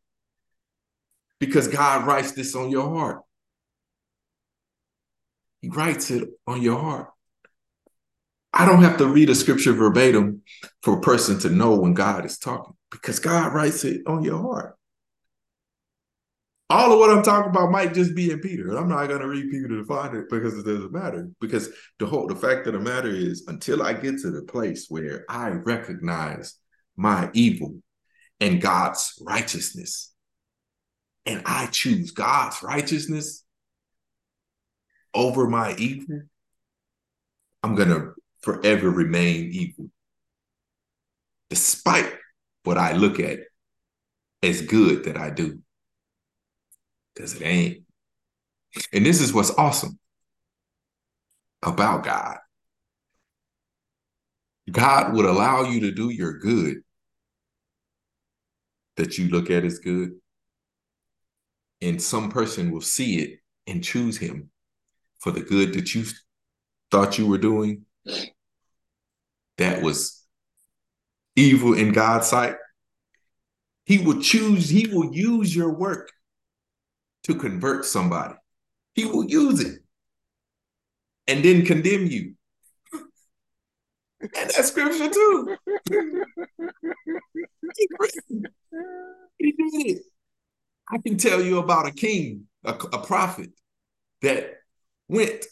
[1.39, 3.21] because God writes this on your heart.
[5.61, 7.09] He writes it on your heart.
[8.53, 10.41] I don't have to read a scripture verbatim
[10.81, 14.41] for a person to know when God is talking because God writes it on your
[14.41, 14.75] heart.
[16.69, 18.75] All of what I'm talking about might just be in Peter.
[18.75, 21.29] I'm not going to read Peter to find it because it doesn't matter.
[21.39, 24.87] Because the whole the fact of the matter is, until I get to the place
[24.89, 26.55] where I recognize
[26.97, 27.81] my evil
[28.41, 30.13] and God's righteousness,
[31.25, 33.45] and I choose God's righteousness
[35.13, 36.21] over my evil,
[37.63, 39.89] I'm going to forever remain evil.
[41.49, 42.13] Despite
[42.67, 43.39] what I look at
[44.43, 45.59] as good that I do.
[47.15, 47.83] Because it ain't.
[48.91, 49.97] And this is what's awesome
[51.63, 52.37] about God.
[54.69, 56.79] God would allow you to do your good
[58.97, 60.11] that you look at as good
[61.81, 64.49] and some person will see it and choose him
[65.19, 66.03] for the good that you
[66.91, 67.85] thought you were doing
[69.57, 70.16] that was
[71.37, 72.55] evil in God's sight,
[73.85, 76.11] he will choose, he will use your work
[77.23, 78.33] to convert somebody.
[78.95, 79.79] He will use it
[81.27, 82.33] and then condemn you.
[84.19, 85.57] And that's scripture too.
[89.37, 90.01] he did it.
[90.91, 93.51] I can tell you about a king, a, a prophet
[94.23, 94.55] that
[95.07, 95.45] went,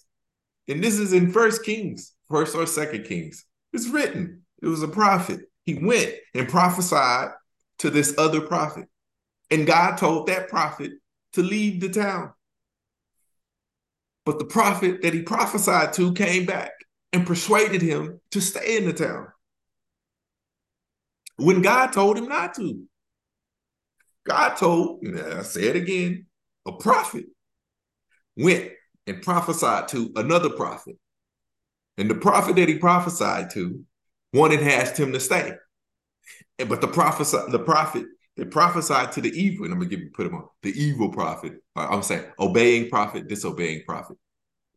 [0.67, 3.45] and this is in First Kings, First or Second Kings.
[3.71, 4.45] It's written.
[4.63, 5.41] It was a prophet.
[5.65, 7.29] He went and prophesied
[7.79, 8.87] to this other prophet,
[9.49, 10.91] and God told that prophet
[11.33, 12.33] to leave the town.
[14.25, 16.71] But the prophet that he prophesied to came back
[17.13, 19.27] and persuaded him to stay in the town
[21.37, 22.83] when God told him not to.
[24.25, 26.25] God told, I say it again,
[26.65, 27.25] a prophet
[28.35, 28.71] went
[29.05, 30.97] and prophesied to another prophet.
[31.97, 33.85] And the prophet that he prophesied to
[34.35, 35.53] wanted asked him to stay.
[36.57, 38.05] But the prophet, the prophet
[38.37, 41.09] that prophesied to the evil, and I'm gonna give you put him on the evil
[41.09, 41.53] prophet.
[41.75, 44.17] I'm saying obeying prophet, disobeying prophet.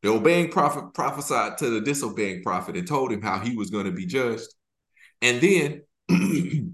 [0.03, 3.87] The obeying prophet prophesied to the disobeying prophet and told him how he was going
[3.87, 4.47] to be judged.
[5.21, 6.73] And then the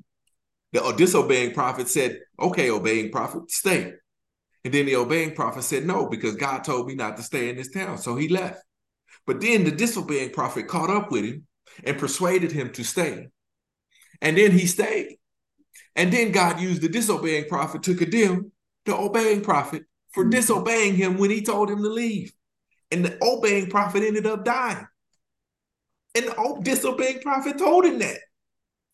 [0.82, 3.92] uh, disobeying prophet said, Okay, obeying prophet, stay.
[4.64, 7.56] And then the obeying prophet said, No, because God told me not to stay in
[7.56, 7.96] this town.
[7.96, 8.60] So he left.
[9.26, 11.46] But then the disobeying prophet caught up with him
[11.82, 13.28] and persuaded him to stay.
[14.20, 15.16] And then he stayed.
[15.96, 18.52] And then God used the disobeying prophet to condemn
[18.84, 20.30] the obeying prophet for mm-hmm.
[20.30, 22.32] disobeying him when he told him to leave.
[22.90, 24.86] And the obeying prophet ended up dying.
[26.14, 28.18] And the disobeying prophet told him that.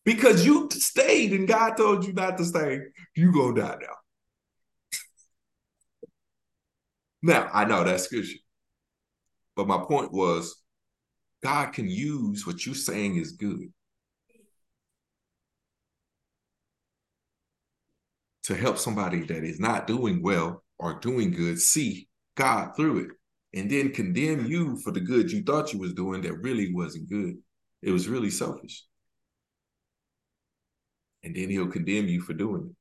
[0.04, 2.80] Because you stayed and God told you not to stay,
[3.14, 3.96] you gonna die now.
[7.22, 8.38] Now, I know that's scripture.
[9.54, 10.56] But my point was
[11.42, 13.72] God can use what you're saying is good
[18.44, 23.10] to help somebody that is not doing well or doing good see God through it
[23.54, 27.08] and then condemn you for the good you thought you was doing that really wasn't
[27.08, 27.36] good.
[27.82, 28.84] It was really selfish.
[31.22, 32.76] And then he'll condemn you for doing it.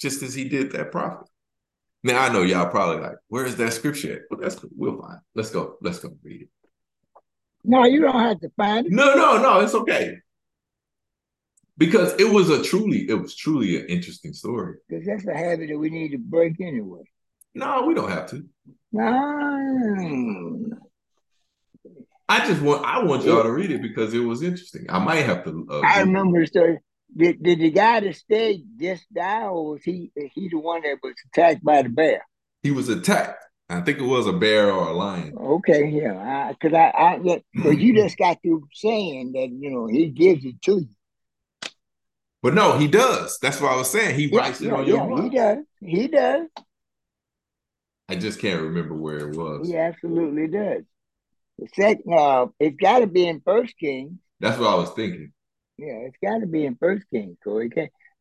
[0.00, 1.28] Just as he did that prophet.
[2.02, 4.20] Now I know y'all probably like, where is that scripture at?
[4.30, 5.18] Well, that's we'll find.
[5.34, 5.76] Let's go.
[5.80, 6.48] Let's go read it.
[7.64, 8.92] No, you don't have to find it.
[8.92, 9.60] No, no, no.
[9.60, 10.16] It's okay.
[11.78, 14.76] Because it was a truly, it was truly an interesting story.
[14.88, 17.02] Because that's a habit that we need to break anyway.
[17.54, 18.44] No, we don't have to.
[18.92, 20.70] No.
[22.28, 24.86] I just want I want y'all to read it because it was interesting.
[24.88, 25.66] I might have to.
[25.70, 26.78] Uh, I remember the story.
[27.14, 30.96] Did, did the guy that stayed just die, or was he he the one that
[31.02, 32.26] was attacked by the bear?
[32.62, 33.44] He was attacked.
[33.72, 35.34] I think it was a bear or a lion.
[35.36, 40.08] Okay, yeah, because I, I, because you just got through saying that you know he
[40.08, 41.70] gives it to you.
[42.42, 43.38] But no, he does.
[43.40, 44.18] That's what I was saying.
[44.18, 45.22] He yeah, writes it yeah, on your yeah.
[45.22, 45.58] He does.
[45.80, 46.48] He does.
[48.08, 49.68] I just can't remember where it was.
[49.68, 50.82] He absolutely does.
[51.58, 54.18] The second, uh, it's got to be in First King.
[54.40, 55.32] That's what I was thinking.
[55.78, 57.38] Yeah, it's got to be in First Kings.
[57.42, 57.70] Corey.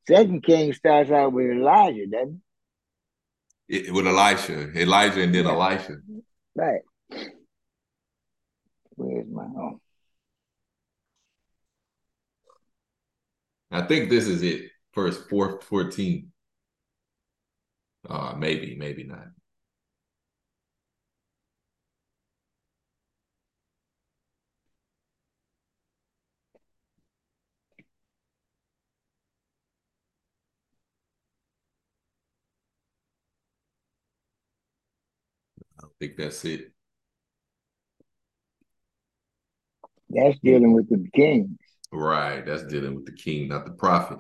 [0.08, 2.42] Second King starts out with Elijah, doesn't it?
[3.72, 5.48] It with Elisha, Elijah, and then.
[5.48, 5.98] Elisha.
[6.54, 6.82] Right.
[8.96, 9.80] Where's my home?
[13.72, 14.70] I think this is it.
[14.92, 16.32] First, four, 14.
[18.10, 19.28] Uh, maybe, maybe not.
[36.02, 36.72] Think that's it.
[40.10, 41.58] That's dealing with the king.
[41.92, 42.46] Right.
[42.46, 44.18] That's dealing with the king, not the prophet.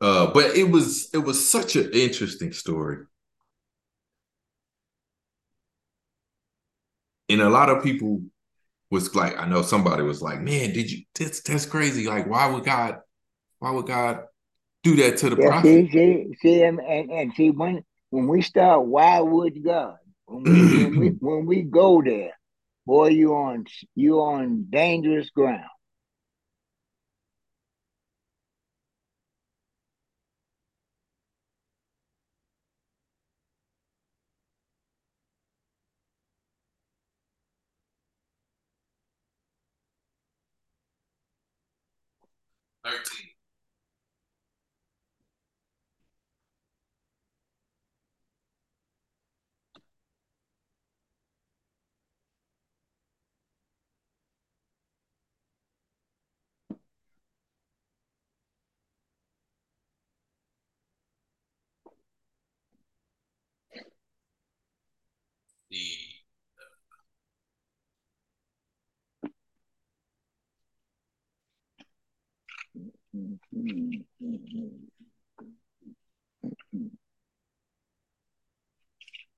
[0.00, 2.98] Uh, but it was it was such an interesting story.
[7.28, 8.20] And a lot of people
[8.90, 12.06] was like, I know somebody was like, man, did you that's that's crazy.
[12.06, 12.98] Like, why would God
[13.58, 14.24] why would God
[14.84, 15.64] do that to the yeah, prophet?
[15.64, 19.96] See, see, see and, and see when when we start, why would God?
[20.26, 22.38] When we, when we, when we go there,
[22.86, 25.64] boy, you on you on dangerous ground.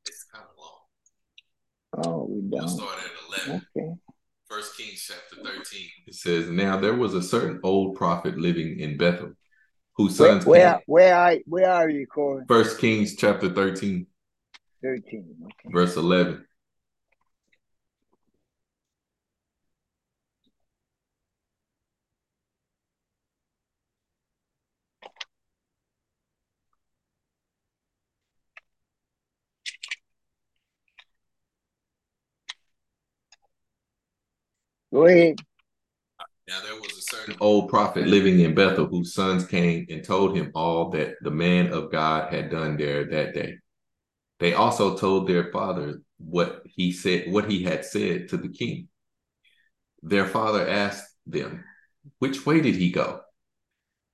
[0.07, 2.05] It's kind of long.
[2.07, 2.51] Oh, we don't.
[2.51, 3.67] We'll start at 11.
[3.77, 3.95] Okay.
[4.49, 5.81] First Kings chapter 13.
[6.07, 9.33] It says, Now there was a certain old prophet living in Bethel,
[9.97, 10.81] whose sons where came.
[10.87, 12.45] where, where are where are you, Corey?
[12.49, 14.07] First Kings chapter 13,
[14.83, 15.37] Thirteen.
[15.43, 15.69] Okay.
[15.73, 16.47] verse 11.
[34.99, 35.37] Go ahead.
[36.49, 40.37] Now there was a certain old prophet living in Bethel whose sons came and told
[40.37, 43.59] him all that the man of God had done there that day.
[44.41, 48.89] They also told their father what he said, what he had said to the king.
[50.03, 51.63] Their father asked them,
[52.19, 53.21] "Which way did he go?"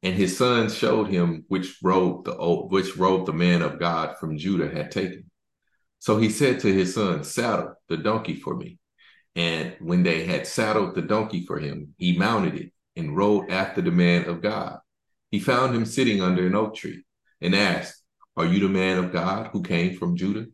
[0.02, 4.18] And his sons showed him which road the old, which road the man of God
[4.20, 5.30] from Judah had taken.
[5.98, 8.78] So he said to his sons, "Saddle the donkey for me."
[9.36, 13.82] And when they had saddled the donkey for him, he mounted it and rode after
[13.82, 14.78] the man of God.
[15.30, 17.02] He found him sitting under an oak tree
[17.40, 18.02] and asked,
[18.36, 20.46] Are you the man of God who came from Judah?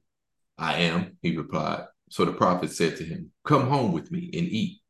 [0.56, 1.84] I am, he replied.
[2.10, 4.80] So the prophet said to him, Come home with me and eat.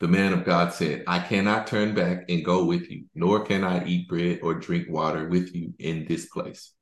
[0.00, 3.64] The man of God said, I cannot turn back and go with you, nor can
[3.64, 6.72] I eat bread or drink water with you in this place.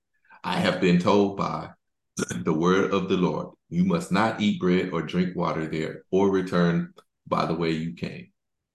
[0.44, 1.70] I have been told by
[2.16, 3.55] the word of the Lord.
[3.68, 6.94] You must not eat bread or drink water there, or return
[7.26, 8.28] by the way you came.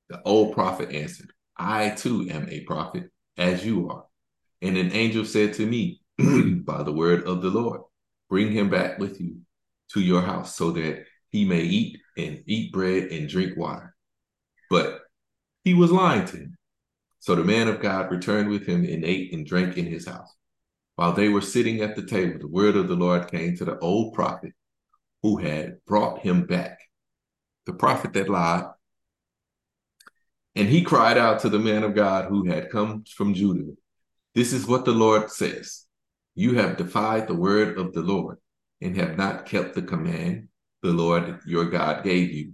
[0.10, 4.06] The old prophet answered, I too am a prophet, as you are.
[4.62, 7.82] And an angel said to me, By the word of the Lord,
[8.30, 9.38] bring him back with you
[9.94, 13.96] to your house, so that he may eat and eat bread and drink water.
[14.70, 15.00] But
[15.64, 16.58] he was lying to him.
[17.20, 20.36] So the man of God returned with him and ate and drank in his house.
[20.96, 23.80] While they were sitting at the table, the word of the Lord came to the
[23.80, 24.54] old prophet
[25.24, 26.80] who had brought him back,
[27.66, 28.66] the prophet that lied.
[30.56, 33.72] And he cried out to the man of God who had come from Judah
[34.36, 35.86] This is what the Lord says
[36.36, 38.38] You have defied the word of the Lord
[38.82, 40.50] and have not kept the command
[40.82, 42.54] the Lord your God gave you.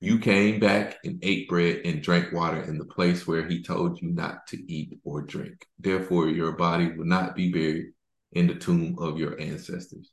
[0.00, 4.00] You came back and ate bread and drank water in the place where he told
[4.00, 5.66] you not to eat or drink.
[5.78, 7.92] Therefore, your body will not be buried
[8.32, 10.10] in the tomb of your ancestors.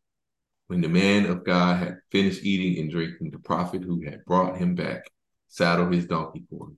[0.68, 4.58] When the man of God had finished eating and drinking, the prophet who had brought
[4.58, 5.04] him back
[5.48, 6.78] saddled his donkey for him,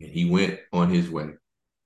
[0.00, 1.28] and he went on his way.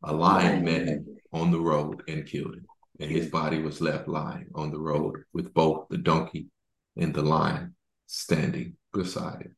[0.04, 2.66] A lion met him on the road and killed him,
[3.00, 6.46] and his body was left lying on the road with both the donkey
[6.96, 7.74] and the lion
[8.06, 9.56] standing beside him.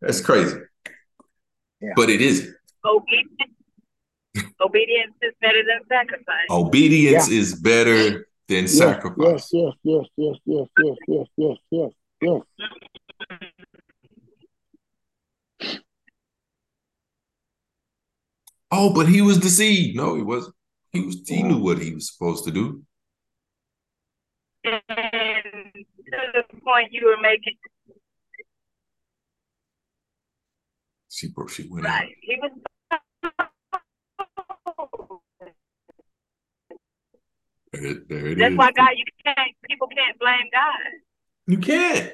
[0.00, 0.58] That's crazy.
[1.80, 1.92] Yeah.
[1.96, 2.54] But it isn't.
[2.84, 3.54] Obedience,
[4.60, 6.46] obedience is better than sacrifice.
[6.50, 7.38] Obedience yeah.
[7.38, 9.48] is better than yes, sacrifice.
[9.52, 12.42] Yes, yes, yes, yes, yes, yes, yes, yes, yes, yes.
[18.72, 19.96] Oh, but he was deceived.
[19.96, 20.54] No, he wasn't.
[20.92, 21.16] He was.
[21.26, 22.82] He knew what he was supposed to do.
[24.64, 24.74] And
[25.74, 27.56] to the point you were making,
[31.20, 31.50] she broke.
[31.50, 32.02] She went right?
[32.04, 32.08] out.
[32.22, 32.50] He was.
[37.72, 38.58] There, it- there it That's is.
[38.58, 39.38] why God, you can't.
[39.68, 40.92] People can't blame God.
[41.46, 42.12] You can't.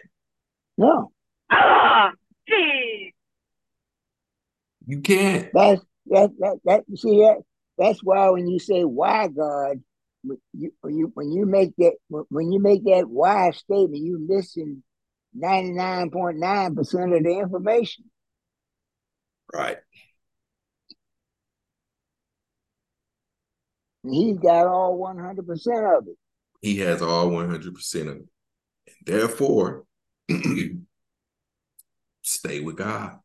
[0.77, 1.13] No,
[1.51, 2.13] Ah,
[2.49, 3.13] geez.
[4.87, 5.51] You can't.
[5.55, 6.85] that's that that that.
[6.89, 7.39] You see that?
[7.79, 9.83] That's why when you say why God,
[10.25, 14.19] when you when you, when you make that when you make that why statement, you
[14.29, 14.83] missing
[15.33, 18.05] ninety nine point nine percent of the information.
[19.55, 19.79] Right.
[24.05, 26.17] And he's got all one hundred percent of it.
[26.63, 28.29] He has all one hundred percent of it.
[28.87, 29.85] And therefore,
[32.23, 33.19] stay with God.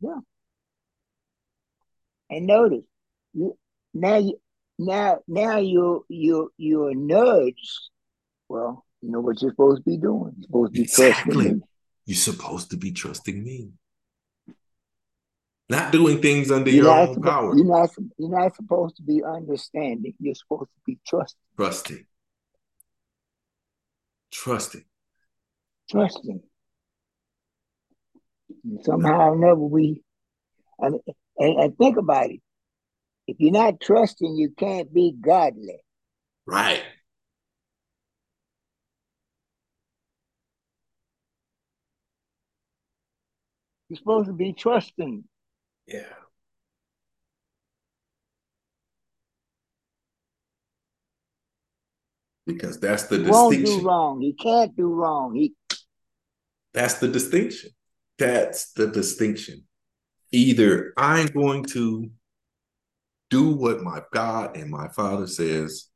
[0.00, 0.20] Yeah.
[2.30, 2.84] And notice,
[3.34, 3.56] you,
[3.94, 4.40] now you
[4.78, 7.90] now now you you you're nudged.
[8.48, 10.34] Well, you know what you're supposed to be doing.
[10.36, 11.52] You're supposed to be trusting Exactly.
[11.54, 11.60] me.
[12.06, 13.70] You're supposed to be trusting me.
[15.70, 17.56] Not doing things under you're your own suppo- power.
[17.56, 20.14] You're not, you're not supposed to be understanding.
[20.18, 21.38] You're supposed to be trusting.
[21.56, 22.06] Trusting.
[24.32, 24.84] Trusting.
[25.88, 26.42] Trusting.
[28.64, 30.02] And somehow or another, we,
[30.80, 30.98] and,
[31.38, 32.40] and think about it.
[33.28, 35.78] If you're not trusting, you can't be godly.
[36.46, 36.82] Right.
[43.88, 45.22] You're supposed to be trusting.
[45.86, 46.04] Yeah.
[52.46, 53.64] Because that's the he distinction.
[53.64, 54.20] Won't do wrong.
[54.20, 55.34] He can't do wrong.
[55.34, 55.54] He.
[56.72, 57.70] That's the distinction.
[58.18, 59.64] That's the distinction.
[60.32, 62.10] Either I'm going to
[63.30, 65.86] do what my God and my Father says,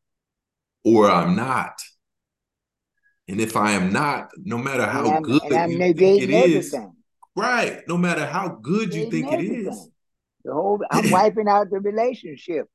[0.85, 1.80] or I'm not.
[3.26, 6.94] And if I am not, no matter how good it is, everything.
[7.37, 7.82] Right?
[7.89, 9.66] No matter how good you think everything.
[9.66, 9.91] it is,
[10.45, 12.68] the whole I'm wiping out the relationship.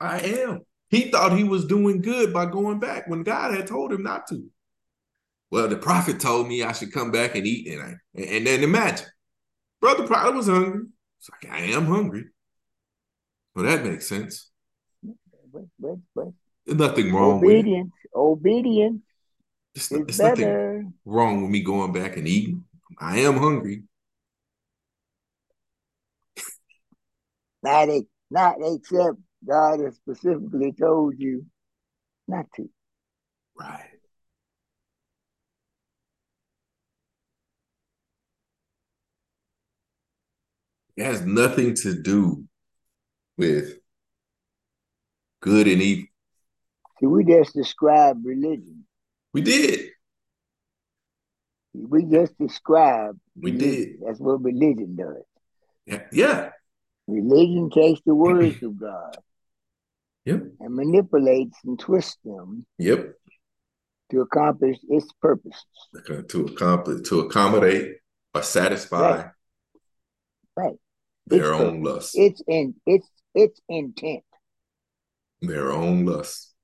[0.00, 0.60] I am.
[0.90, 4.26] He thought he was doing good by going back when God had told him not
[4.28, 4.48] to.
[5.50, 8.62] Well, the prophet told me I should come back and eat, and I, and then
[8.62, 9.06] imagine,
[9.80, 10.86] brother, prophet was hungry.
[11.18, 12.26] It's like I am hungry.
[13.54, 14.50] Well, that makes sense.
[15.82, 18.18] There's nothing wrong obedience, with it.
[18.18, 19.02] Obedience.
[19.74, 22.64] It's, it's nothing wrong with me going back and eating.
[23.00, 23.84] I am hungry.
[27.62, 27.88] Not,
[28.30, 31.46] not except God has specifically told you
[32.26, 32.68] not to.
[33.58, 33.90] Right.
[40.96, 42.44] It has nothing to do
[43.36, 43.78] with
[45.40, 46.06] good and evil.
[46.98, 48.84] See, we just describe religion.
[49.32, 49.90] We did.
[51.86, 53.18] We just describe.
[53.40, 53.74] We religion.
[53.74, 53.88] did.
[54.06, 55.22] That's what religion does.
[55.86, 56.02] Yeah.
[56.12, 56.50] yeah.
[57.06, 59.16] Religion takes the words of God.
[60.24, 60.42] Yep.
[60.60, 62.66] And manipulates and twists them.
[62.78, 63.14] Yep.
[64.10, 65.64] To accomplish its purposes.
[66.28, 67.96] To accomplish, to accommodate
[68.34, 69.16] or satisfy.
[69.16, 69.30] Right.
[70.56, 70.76] right.
[71.26, 72.12] Their it's own lust.
[72.14, 74.24] It's in it's it's intent.
[75.42, 76.54] Their own lust.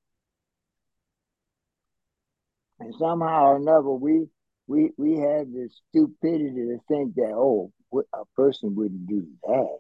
[2.81, 4.27] And somehow or another, we
[4.67, 9.79] we we have the stupidity to think that oh, a person wouldn't do that.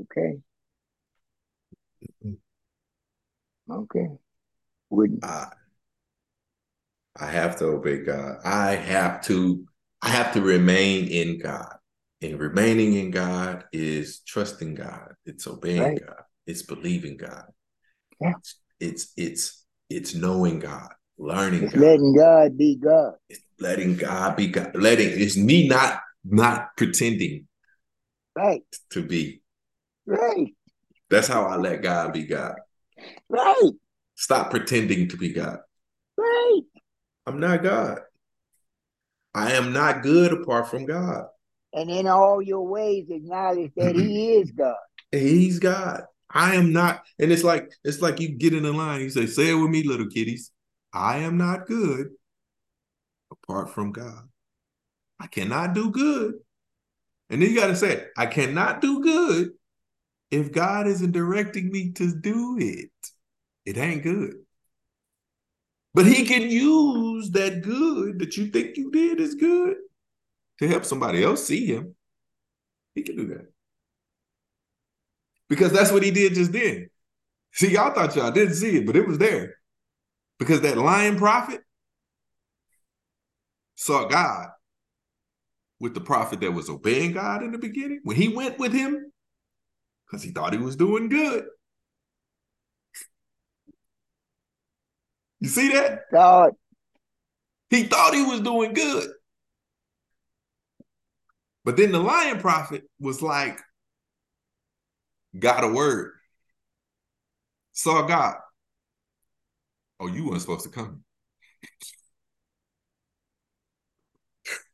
[0.00, 0.38] Okay.
[3.70, 4.06] Okay.
[4.90, 5.24] Wouldn't.
[5.24, 5.48] I,
[7.18, 8.38] I have to obey God.
[8.44, 9.66] I have to.
[10.02, 11.74] I have to remain in God.
[12.22, 15.14] And remaining in God is trusting God.
[15.24, 16.00] It's obeying right.
[16.00, 16.22] God.
[16.46, 17.44] It's believing God.
[18.20, 18.34] Yeah.
[18.38, 19.65] It's it's it's
[20.14, 21.80] knowing God, learning it's God.
[21.80, 23.14] letting God be God.
[23.28, 24.74] It's letting God be God.
[24.74, 27.46] Letting it's me not not pretending
[28.34, 29.42] right to be.
[30.06, 30.54] Right.
[31.10, 32.54] That's how I let God be God.
[33.28, 33.72] Right.
[34.16, 35.58] Stop pretending to be God.
[36.16, 36.62] Right.
[37.26, 38.00] I'm not God.
[39.34, 41.26] I am not good apart from God.
[41.72, 44.76] And in all your ways, acknowledge that He is God.
[45.12, 46.04] He's God.
[46.36, 47.04] I am not.
[47.18, 49.00] And it's like it's like you get in the line.
[49.00, 50.50] You say, "Say it with me, little kitties.
[50.92, 52.08] I am not good
[53.30, 54.28] apart from God.
[55.18, 56.34] I cannot do good."
[57.30, 59.50] And then you got to say, "I cannot do good
[60.30, 62.90] if God isn't directing me to do it,
[63.64, 64.34] it ain't good.
[65.94, 69.76] But he can use that good that you think you did is good
[70.58, 71.94] to help somebody else see him.
[72.94, 73.52] He can do that.
[75.48, 76.88] Because that's what he did just then.
[77.52, 79.54] See, y'all thought y'all didn't see it, but it was there.
[80.38, 81.60] Because that lying prophet
[83.76, 84.48] saw God
[85.80, 88.00] with the prophet that was obeying God in the beginning.
[88.02, 89.12] When he went with him,
[90.06, 91.44] because he thought he was doing good.
[95.40, 96.02] You see that?
[96.12, 96.52] God.
[97.70, 99.08] He thought he was doing good.
[101.64, 103.60] But then the lion prophet was like,
[105.38, 106.12] got a word.
[107.72, 108.36] Saw God.
[110.00, 111.04] Oh, you weren't supposed to come.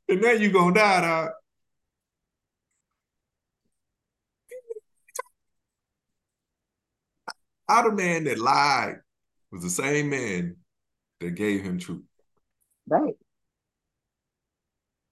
[0.08, 1.30] and now you gonna die, dog.
[7.68, 8.96] How the man that lied
[9.50, 10.56] was the same man
[11.20, 12.02] that gave him truth.
[12.86, 13.14] Right.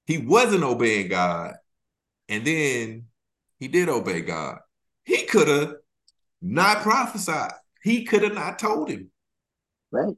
[0.06, 1.54] He wasn't obeying God,
[2.28, 3.06] and then
[3.58, 4.58] he did obey God.
[5.10, 5.74] He could have
[6.40, 7.50] not prophesied.
[7.82, 9.10] He could have not told him.
[9.90, 10.14] Right.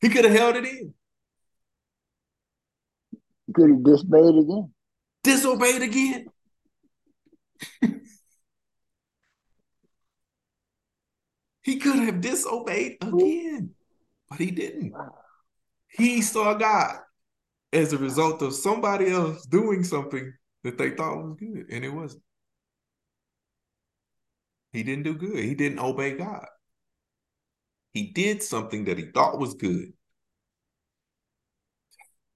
[0.00, 0.94] He could have held it in.
[3.48, 4.72] He could have disobeyed again.
[5.24, 6.26] Disobeyed again.
[11.64, 13.70] He could have disobeyed again,
[14.28, 14.94] but he didn't.
[15.86, 16.96] He saw God
[17.72, 20.32] as a result of somebody else doing something
[20.64, 22.24] that they thought was good, and it wasn't.
[24.72, 25.44] He didn't do good.
[25.44, 26.46] He didn't obey God.
[27.92, 29.92] He did something that he thought was good.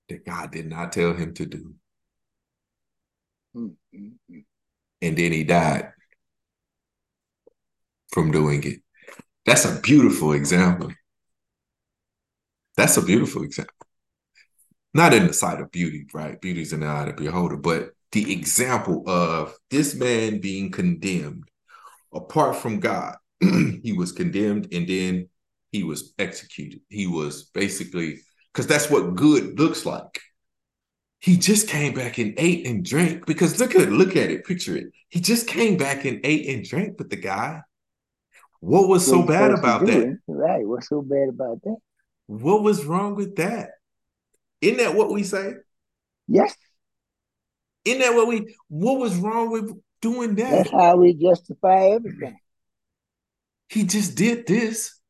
[0.09, 1.75] that God did not tell him to do.
[3.57, 4.39] Mm-hmm.
[5.03, 5.93] And then he died
[8.13, 8.81] from doing it.
[9.45, 10.93] That's a beautiful example.
[12.77, 13.75] That's a beautiful example.
[14.95, 16.41] Not in the sight of beauty, right?
[16.41, 21.45] Beauty's in the eye of the beholder, but the example of this man being condemned
[22.17, 23.17] apart from God.
[23.41, 25.29] he was condemned and then
[25.73, 26.81] he was executed.
[26.89, 28.21] He was basically,
[28.53, 30.21] because that's what good looks like.
[31.21, 34.45] He just came back and ate and drank because look at it, look at it,
[34.45, 34.87] picture it.
[35.09, 37.63] He just came back and ate and drank with the guy.
[38.61, 40.19] What was so bad about that?
[40.27, 40.67] Right.
[40.67, 41.77] What's so bad about that?
[42.27, 43.71] What was wrong with that?
[44.61, 45.55] Isn't that what we say?
[46.29, 46.55] Yes.
[47.85, 49.73] Isn't that what we what was wrong with
[50.07, 50.51] doing that?
[50.51, 52.39] That's how we justify everything.
[53.69, 55.01] He just did this.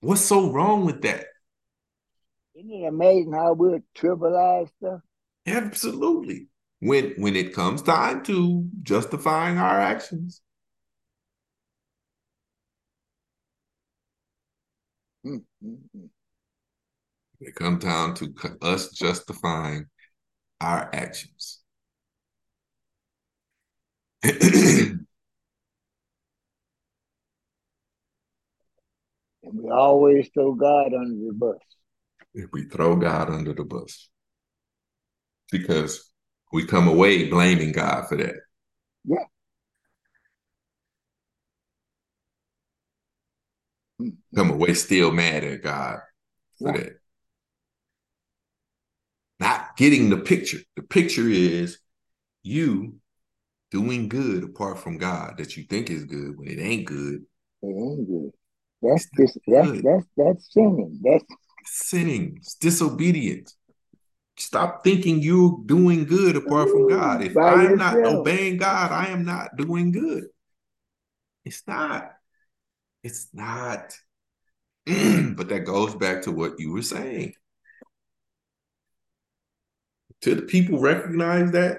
[0.00, 1.24] What's so wrong with that?
[2.54, 5.00] Isn't it amazing how we're trivialize stuff?
[5.46, 6.48] Absolutely.
[6.80, 10.42] When when it comes time to justifying our actions.
[15.24, 16.06] Mm-hmm.
[17.40, 19.86] It comes down to us justifying
[20.60, 21.60] our actions.
[24.22, 25.06] and
[29.52, 31.58] we always throw God under the bus.
[32.34, 34.08] If we throw God under the bus.
[35.50, 36.10] Because
[36.52, 38.34] we come away blaming God for that.
[39.04, 39.24] Yeah.
[44.34, 46.00] Come away still mad at God
[46.58, 46.82] for yeah.
[46.82, 47.00] that.
[49.38, 50.58] Not getting the picture.
[50.76, 51.78] The picture is
[52.42, 52.96] you
[53.70, 57.22] doing good apart from God that you think is good when it ain't good.
[57.62, 58.30] It ain't good.
[58.82, 59.84] That's just that's good.
[59.84, 61.00] that's that's sinning.
[61.02, 61.24] That's
[61.64, 62.34] sinning.
[62.38, 63.56] It's disobedience.
[64.38, 67.22] Stop thinking you're doing good apart from God.
[67.22, 67.78] If I'm yourself.
[67.78, 70.24] not obeying God, I am not doing good.
[71.44, 72.10] It's not.
[73.02, 73.96] It's not.
[74.86, 77.32] but that goes back to what you were saying.
[80.20, 81.78] Till the people recognize that,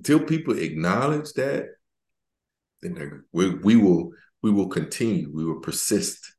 [0.00, 1.66] until people acknowledge that,
[2.80, 5.30] then we, we will we will continue.
[5.30, 6.34] We will persist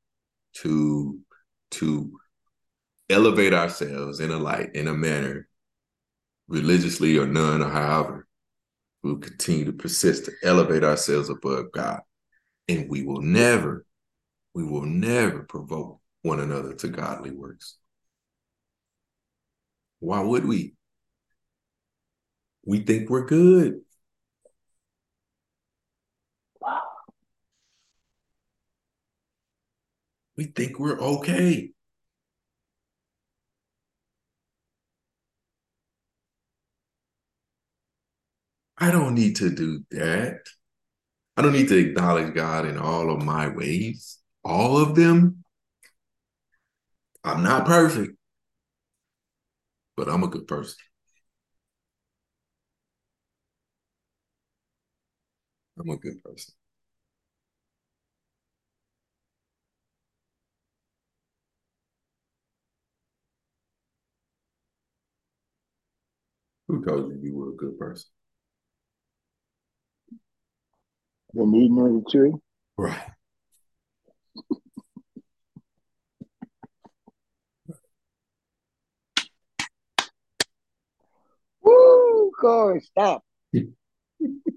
[0.62, 1.20] to
[1.72, 2.12] to
[3.08, 5.48] elevate ourselves in a light, in a manner,
[6.48, 8.28] religiously or none, or however.
[9.04, 12.02] We'll continue to persist to elevate ourselves above God.
[12.68, 13.86] And we will never,
[14.56, 17.78] we will never provoke one another to godly works.
[20.00, 20.74] Why would we?
[22.66, 23.82] We think we're good.
[26.60, 26.82] Wow.
[30.38, 31.72] We think we're okay.
[38.78, 40.40] I don't need to do that.
[41.38, 45.44] I don't need to acknowledge God in all of my ways, all of them.
[47.24, 48.18] I'm not perfect,
[49.96, 50.78] but I'm a good person.
[55.80, 56.54] I'm a good person.
[66.68, 68.10] Who told you you were a good person?
[71.34, 72.34] The meaning of the tree?
[72.78, 73.12] Right.
[81.62, 83.24] Woo, Corey, stop.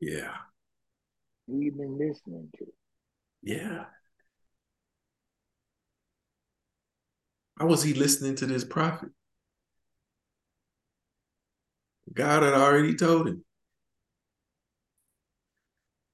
[0.00, 0.32] Yeah.
[1.46, 2.66] You been listening to?
[3.42, 3.84] Yeah.
[7.58, 9.10] How was he listening to this prophet?
[12.12, 13.44] God had already told him.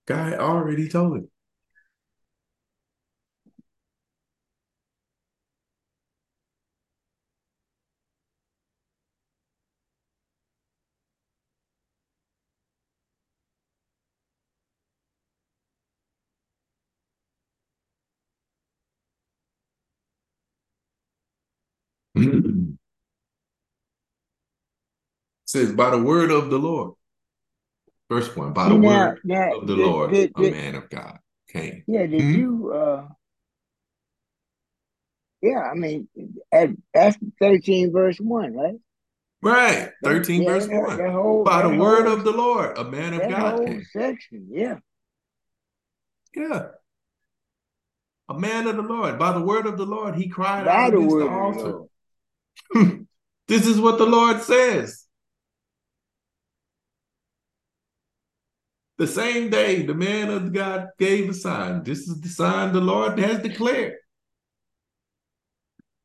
[0.06, 1.30] God had already told him.
[25.46, 26.94] Says, by the word of the Lord.
[28.08, 30.74] First one, by the now, word now, of the did, Lord, did, did, a man
[30.76, 31.18] of God
[31.48, 31.82] came.
[31.88, 32.34] Yeah, did mm-hmm.
[32.34, 33.08] you uh
[35.42, 36.08] yeah, I mean
[36.52, 38.76] at, that's 13 verse 1, right?
[39.42, 40.98] Right, 13 yeah, verse 1.
[40.98, 43.84] That Whole, by the word of the Lord, a man of God came.
[43.92, 44.76] section, yeah.
[46.34, 46.66] Yeah.
[48.28, 49.18] A man of the Lord.
[49.18, 51.78] By the word of the Lord, he cried by out the against the altar.
[53.48, 55.06] this is what the Lord says.
[58.98, 61.84] The same day, the man of God gave a sign.
[61.84, 63.96] This is the sign the Lord has declared.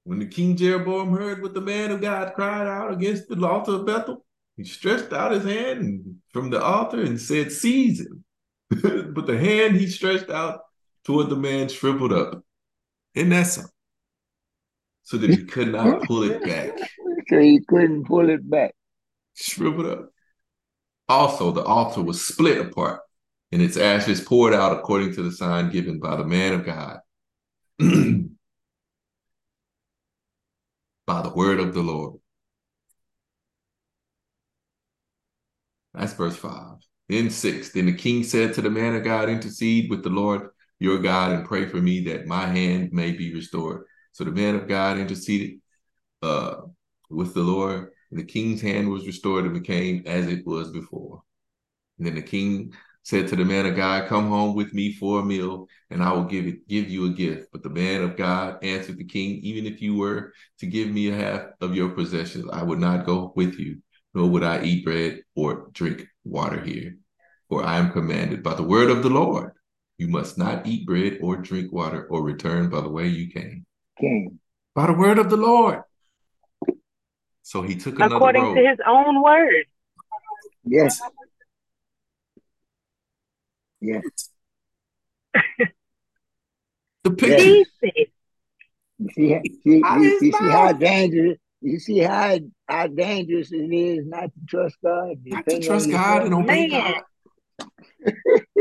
[0.03, 3.73] When the King Jeroboam heard what the man of God cried out against the altar
[3.73, 4.25] of Bethel,
[4.57, 8.25] he stretched out his hand from the altar and said, Seize him.
[8.69, 10.61] but the hand he stretched out
[11.05, 12.43] toward the man shriveled up.
[13.15, 13.70] Isn't that something?
[15.03, 16.77] So that he could not pull it back.
[17.29, 18.73] So he couldn't pull it back.
[19.35, 20.09] Shriveled up.
[21.09, 23.01] Also, the altar was split apart,
[23.51, 26.99] and its ashes poured out according to the sign given by the man of God.
[27.79, 27.87] by
[31.21, 32.21] the word of the Lord.
[35.93, 36.77] That's verse 5.
[37.09, 37.73] Then 6.
[37.73, 40.49] Then the king said to the man of God, Intercede with the Lord
[40.79, 43.83] your God and pray for me that my hand may be restored.
[44.13, 45.59] So the man of God interceded
[46.21, 46.55] uh,
[47.09, 51.23] with the Lord, and the king's hand was restored and became as it was before.
[51.97, 55.19] And then the king said to the man of God, Come home with me for
[55.19, 57.49] a meal, and I will give it give you a gift.
[57.51, 61.09] But the man of God answered the king, Even if you were to give me
[61.09, 63.81] a half of your possessions, I would not go with you,
[64.13, 66.97] nor would I eat bread or drink water here.
[67.49, 69.51] For I am commanded by the word of the Lord.
[69.97, 73.65] You must not eat bread or drink water or return by the way you came.
[74.01, 74.39] Came.
[74.73, 75.81] By the word of the Lord.
[77.43, 78.55] So he took another According road.
[78.55, 79.65] to his own word.
[80.63, 81.01] Yes.
[83.79, 84.03] Yes.
[87.03, 87.43] the picture.
[87.43, 88.11] You see,
[89.15, 92.37] you, you, you see how dangerous you see how
[92.67, 95.17] how dangerous it is not to trust God.
[95.25, 96.93] Not to trust God and obey Man.
[96.93, 97.03] God.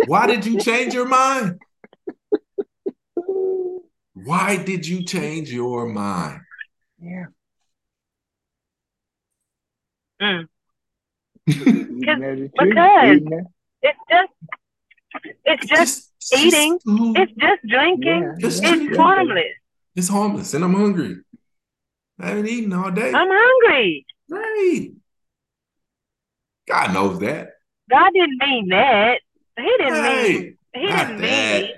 [0.06, 1.60] Why did you change your mind?
[4.24, 6.40] Why did you change your mind?
[7.00, 7.26] Yeah.
[10.20, 10.46] Mm.
[12.00, 12.18] Because
[12.54, 13.20] because
[13.82, 14.32] it's just
[15.44, 16.78] it's just, Just- eating.
[16.86, 18.22] just it's just drinking.
[18.22, 19.02] Yeah, Just yeah, it's yeah.
[19.02, 19.44] harmless.
[19.96, 21.16] It's harmless, and I'm hungry.
[22.20, 23.12] I haven't eaten all day.
[23.12, 24.06] I'm hungry.
[24.28, 24.90] Right.
[26.68, 27.50] God knows that.
[27.90, 29.20] God didn't mean that.
[29.56, 31.62] He didn't Hey, mean he not didn't that.
[31.62, 31.70] mean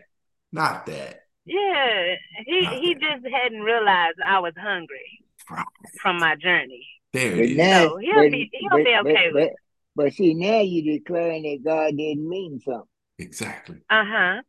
[0.52, 1.21] Not that.
[1.44, 2.14] Yeah.
[2.46, 5.64] He Not he just hadn't realized I was hungry Right.
[6.00, 6.86] from my journey.
[7.12, 9.50] There But now, So he'll but, be- he'll but, be okay but, with
[9.96, 12.86] but, but see, now you're declaring that God didn't mean something.
[13.18, 13.76] Exactly.
[13.90, 14.40] Uh-huh.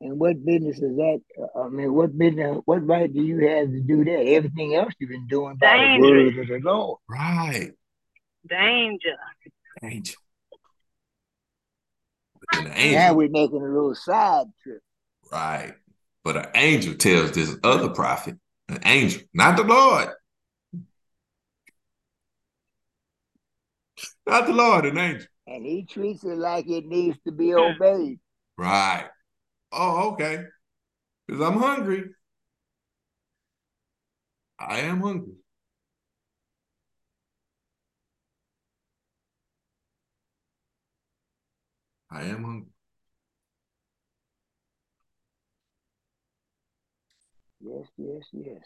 [0.00, 1.20] And what business is that?
[1.56, 2.58] Uh, I mean, what business?
[2.64, 4.26] What right do you have to do that?
[4.26, 6.36] Everything else you've been doing by the Dangerous.
[6.36, 6.98] word of the Lord.
[7.08, 7.70] Right.
[8.48, 9.16] Danger.
[9.82, 10.16] Angel.
[12.40, 14.80] But then the Now we're making a little side trip.
[15.34, 15.74] Right.
[16.22, 18.36] But an angel tells this other prophet,
[18.68, 20.08] an angel, not the Lord.
[24.26, 25.26] Not the Lord, an angel.
[25.46, 28.18] And he treats it like it needs to be obeyed.
[28.56, 29.06] Right.
[29.70, 30.44] Oh, okay.
[31.26, 32.04] Because I'm hungry.
[34.58, 35.34] I am hungry.
[42.10, 42.73] I am hungry.
[47.64, 48.62] Yes, yes, yes.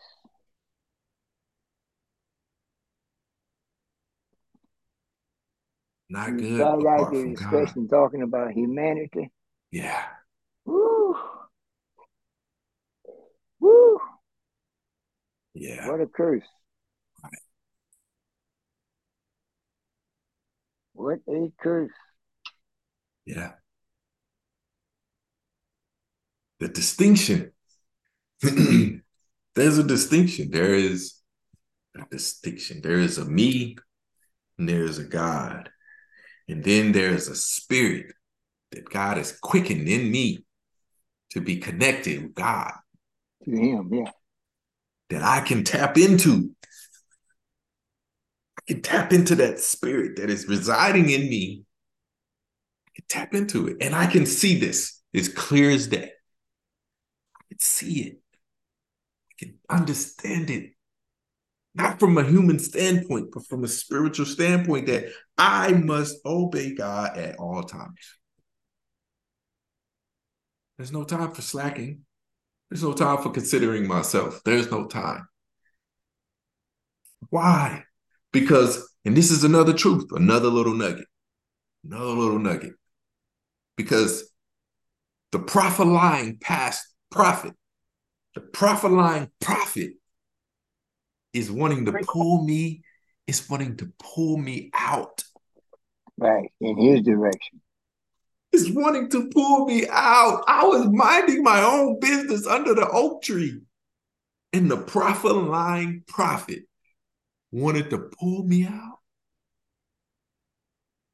[6.11, 7.51] Not You good out apart the from God.
[7.51, 9.30] discussion talking about humanity.
[9.70, 10.03] Yeah.
[10.64, 11.14] Woo!
[13.61, 14.01] Woo!
[15.55, 15.88] Yeah.
[15.88, 16.42] What a curse.
[20.94, 21.92] What a curse.
[23.26, 23.53] Yeah.
[26.59, 27.53] The distinction.
[29.55, 30.51] There's a distinction.
[30.51, 31.14] There is
[31.97, 32.80] a distinction.
[32.80, 33.76] There is a me
[34.59, 35.70] and there is a God.
[36.49, 38.12] And then there's a spirit
[38.70, 40.45] that God has quickened in me
[41.30, 42.72] to be connected with God
[43.45, 44.11] To him, yeah.
[45.11, 46.51] that I can tap into.
[48.59, 51.64] I can tap into that spirit that is residing in me.
[52.86, 53.78] I can tap into it.
[53.80, 56.12] And I can see this as clear as day.
[57.36, 58.20] I can see it.
[59.39, 60.72] Can understand it.
[61.74, 67.16] Not from a human standpoint, but from a spiritual standpoint that I must obey God
[67.16, 68.18] at all times.
[70.76, 72.03] There's no time for slacking.
[72.70, 74.41] There's no time for considering myself.
[74.45, 75.28] There's no time.
[77.30, 77.84] Why?
[78.32, 81.07] Because, and this is another truth, another little nugget,
[81.84, 82.72] another little nugget.
[83.76, 84.30] Because
[85.32, 87.55] the prophet lying past prophet,
[88.39, 89.95] the prophet prophet
[91.32, 92.82] is wanting to pull me,
[93.26, 95.24] is wanting to pull me out.
[96.16, 97.61] Right, in his direction.
[98.53, 100.45] Is wanting to pull me out.
[100.47, 103.61] I was minding my own business under the oak tree.
[104.53, 106.62] And the prophet lying prophet
[107.51, 108.99] wanted to pull me out.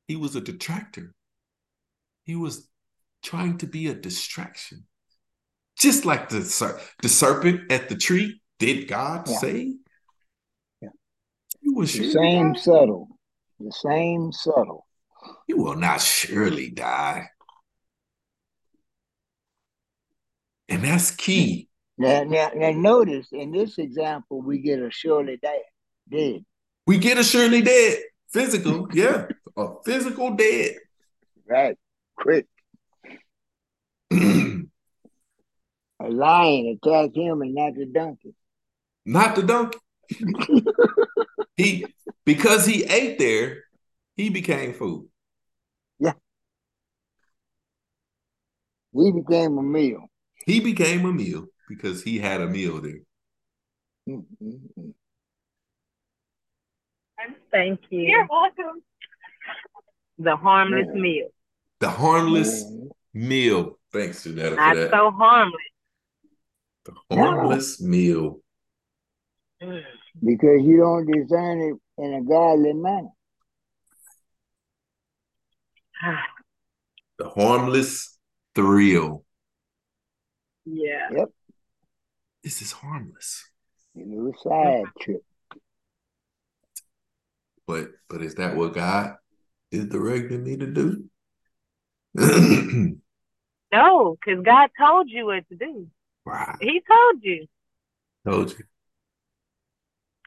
[0.08, 1.14] He was a detractor.
[2.24, 2.68] He was
[3.22, 4.84] trying to be a distraction.
[5.78, 6.38] Just like the,
[7.02, 9.38] the serpent at the tree, did God yeah.
[9.38, 9.74] say?
[10.80, 10.88] Yeah.
[11.60, 12.60] You will the same die.
[12.60, 13.08] subtle.
[13.58, 14.86] The same subtle.
[15.46, 17.28] You will not surely die.
[20.68, 21.68] And that's key.
[21.96, 25.62] Now, now, now notice in this example, we get a surely dead.
[26.10, 26.44] Dead.
[26.86, 27.98] We get a surely dead.
[28.32, 29.26] Physical, yeah.
[29.56, 30.74] a physical dead.
[31.48, 31.76] Right.
[32.16, 32.46] Quick.
[36.04, 38.34] a lion attacked him and not the donkey.
[39.06, 39.78] Not the donkey.
[41.56, 41.86] he
[42.24, 43.64] because he ate there,
[44.16, 45.08] he became food.
[45.98, 46.12] Yeah.
[48.92, 50.06] He became a meal.
[50.46, 53.00] He became a meal because he had a meal there.
[54.08, 54.90] Mm-hmm.
[57.50, 58.00] Thank you.
[58.00, 58.82] You're welcome.
[60.18, 61.00] The harmless yeah.
[61.00, 61.28] meal.
[61.80, 62.64] The harmless
[63.12, 63.78] meal.
[63.92, 64.56] Thanks, Janetta.
[64.56, 64.90] Not that.
[64.90, 65.60] so harmless.
[66.84, 67.88] The harmless no.
[67.88, 68.40] meal.
[69.60, 73.08] Because you don't design it in a godly manner.
[77.18, 78.18] the harmless
[78.54, 79.24] thrill.
[80.66, 81.08] Yeah.
[81.16, 81.28] Yep.
[82.42, 83.48] This is harmless.
[83.96, 85.22] A little side trip.
[87.66, 89.16] But but is that what God
[89.70, 91.04] is directing me to do?
[93.72, 95.88] no, because God told you what to do.
[96.24, 96.56] Right.
[96.60, 97.46] He told you.
[98.26, 98.64] Told you.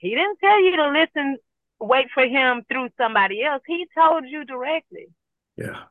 [0.01, 1.37] He didn't tell you to listen,
[1.79, 3.63] wait for him through somebody else.
[3.65, 5.07] He told you directly.
[5.55, 5.83] Yeah.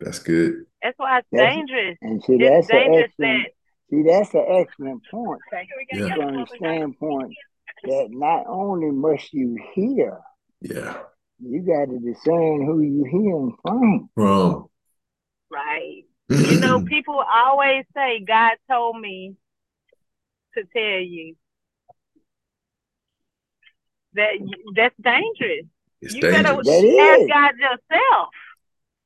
[0.00, 0.64] That's good.
[0.82, 1.96] That's why it's that's, dangerous.
[2.02, 3.46] And see, that's it's dangerous that
[3.92, 5.42] See, that's an excellent point
[5.92, 6.14] yeah.
[6.14, 7.34] from the standpoint
[7.84, 10.18] that not only must you hear,
[10.62, 10.96] yeah,
[11.38, 14.08] you got to discern who you hearing from.
[14.14, 14.68] From
[15.50, 16.01] right.
[16.38, 19.34] You know, people always say, "God told me
[20.56, 21.36] to tell you."
[24.14, 24.32] That
[24.74, 25.66] that's dangerous.
[26.00, 26.42] It's you dangerous.
[26.44, 27.28] gotta that ask is.
[27.28, 28.28] God yourself.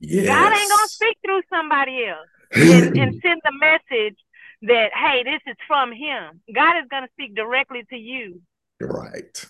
[0.01, 0.27] Yes.
[0.27, 4.17] God ain't gonna speak through somebody else and, and send the message
[4.63, 6.41] that hey, this is from Him.
[6.55, 8.41] God is gonna speak directly to you.
[8.81, 9.47] Right.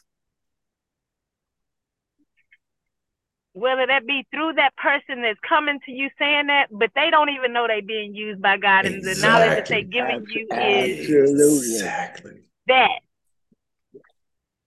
[3.57, 7.31] Whether that be through that person that's coming to you saying that, but they don't
[7.31, 8.97] even know they're being used by God, exactly.
[8.97, 13.01] and the knowledge that they're giving you is exactly that.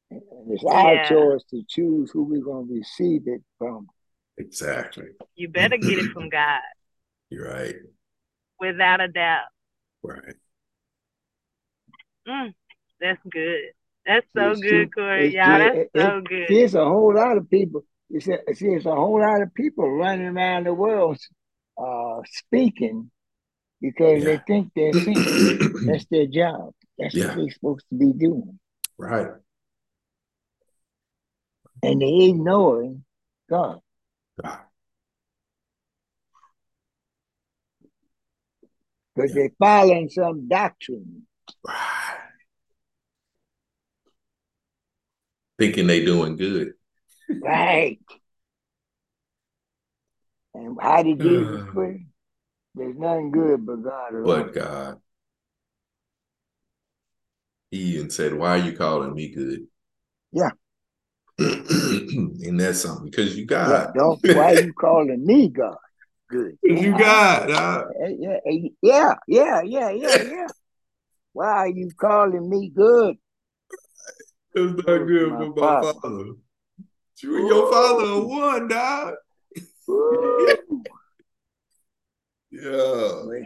[0.09, 1.07] It's our yeah.
[1.07, 3.85] choice to choose who we're going to receive it from.
[4.39, 5.09] Exactly.
[5.35, 6.61] You better get it from God.
[7.29, 7.75] You're right.
[8.59, 9.45] Without a doubt.
[10.01, 10.33] Right.
[12.27, 12.55] Mm,
[12.99, 13.59] that's good.
[14.07, 15.35] That's so it's good, Corey.
[15.35, 16.47] Y'all, that's it, so good.
[16.49, 17.83] There's a whole lot of people.
[18.09, 21.19] It's a, there's a whole lot of people running around the world
[21.77, 23.11] uh, speaking
[23.81, 24.25] because yeah.
[24.25, 25.85] they think they're singing.
[25.85, 26.71] that's their job.
[26.97, 27.27] That's yeah.
[27.27, 28.59] what they're supposed to be doing.
[28.97, 29.27] Right.
[31.83, 33.05] And they ignoring
[33.49, 33.79] God.
[34.41, 34.59] God.
[39.15, 41.27] Because they're following some doctrine.
[41.65, 41.75] Right.
[45.57, 46.73] Thinking they're doing good.
[47.29, 47.99] Right.
[50.53, 52.01] And how did Jesus put it?
[52.75, 54.43] There's nothing good but God alone.
[54.43, 55.01] But God.
[57.71, 59.67] He even said, Why are you calling me good?
[60.31, 60.51] Yeah.
[61.39, 63.69] and that's something because you God.
[63.69, 65.77] Yeah, don't why are you calling me God?
[66.29, 66.57] Good.
[66.63, 67.51] You God.
[67.51, 67.85] Uh,
[68.17, 68.37] yeah,
[68.81, 70.47] yeah, yeah, yeah, yeah, yeah.
[71.33, 73.15] Why are you calling me good?
[74.55, 76.33] It's not good for my father.
[77.21, 79.15] You and your father are one, dog.
[82.51, 83.45] yeah.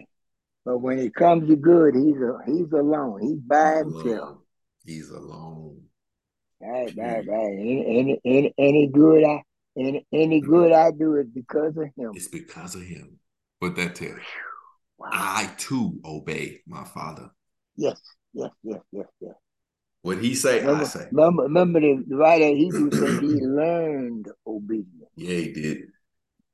[0.66, 3.22] But when it comes to good, he's a, he's alone.
[3.22, 4.38] He's by himself.
[4.86, 5.82] He's alone.
[6.62, 7.54] Right, right, right.
[7.60, 9.42] Any, any, any good I,
[9.78, 10.50] any, any mm-hmm.
[10.50, 12.12] good I do is because of him.
[12.16, 13.20] It's because of him.
[13.60, 14.20] But that tell you,
[14.98, 15.10] wow.
[15.12, 17.32] I too obey my father.
[17.76, 18.00] Yes,
[18.34, 19.34] yes, yes, yes, yes.
[20.04, 21.08] What he say, remember, I say.
[21.14, 25.10] Remember, remember the writer Hebrew said he learned obedience.
[25.16, 25.78] Yeah, he did.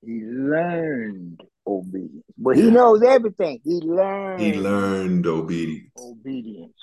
[0.06, 2.26] He learned obedience.
[2.38, 3.60] but he knows everything.
[3.64, 4.40] He learned.
[4.40, 5.92] He learned obedience.
[5.98, 6.74] Obedience.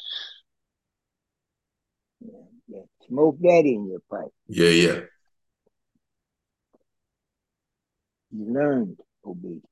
[2.21, 2.33] Yeah,
[2.67, 2.83] yeah.
[3.07, 4.33] Smoke that in your pipe.
[4.49, 5.01] Yeah, yeah.
[8.33, 9.65] He learned obedience.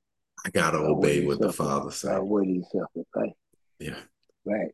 [0.46, 2.20] I gotta obey what, the Father says.
[2.22, 3.32] What he suffered, right?
[3.80, 3.98] Yeah.
[4.44, 4.70] Right.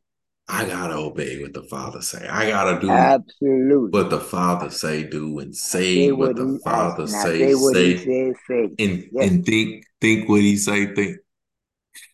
[0.52, 2.26] I gotta obey what the Father say.
[2.26, 7.06] I gotta do absolutely what the Father say do and say, what, what, the Father
[7.06, 9.30] say say, say, say, and yes.
[9.30, 11.18] and think think what he say think.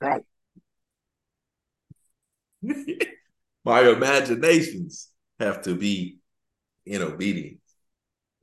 [0.00, 0.22] Right.
[3.64, 5.08] My imaginations
[5.40, 6.18] have to be
[6.84, 7.60] in obedience.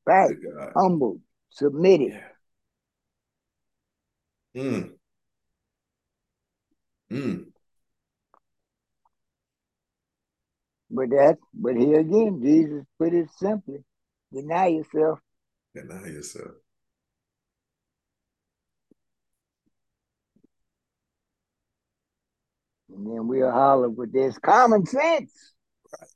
[0.05, 0.35] Right.
[0.75, 2.19] Humble, submitted.
[4.53, 4.63] Yeah.
[4.63, 4.91] Mm.
[7.11, 7.52] Mm.
[10.95, 13.79] But that, but here again, Jesus put it simply:
[14.31, 15.19] deny yourself.
[15.73, 16.51] Deny yourself.
[22.89, 25.33] And then we'll holler with this common sense.
[25.99, 26.09] Right.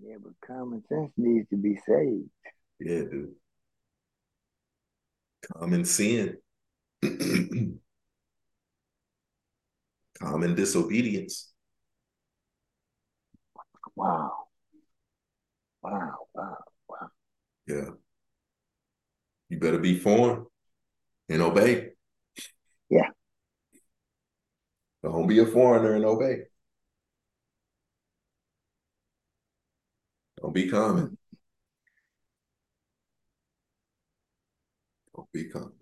[0.00, 2.30] Yeah, but common sense needs to be saved.
[2.78, 3.34] Yeah, dude.
[5.52, 6.36] Common sin.
[10.20, 11.51] common disobedience.
[13.96, 14.48] Wow.
[15.82, 16.56] Wow, wow,
[16.88, 17.10] wow.
[17.66, 17.90] Yeah.
[19.48, 20.46] You better be formed
[21.28, 21.90] and obey.
[22.90, 23.10] Yeah.
[25.02, 26.44] Don't be a foreigner and obey.
[30.40, 31.16] Don't be common.
[35.14, 35.72] Don't be common.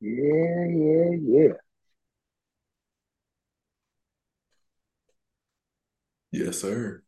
[0.00, 1.52] Yeah, yeah, yeah.
[6.36, 7.02] Yes, sir.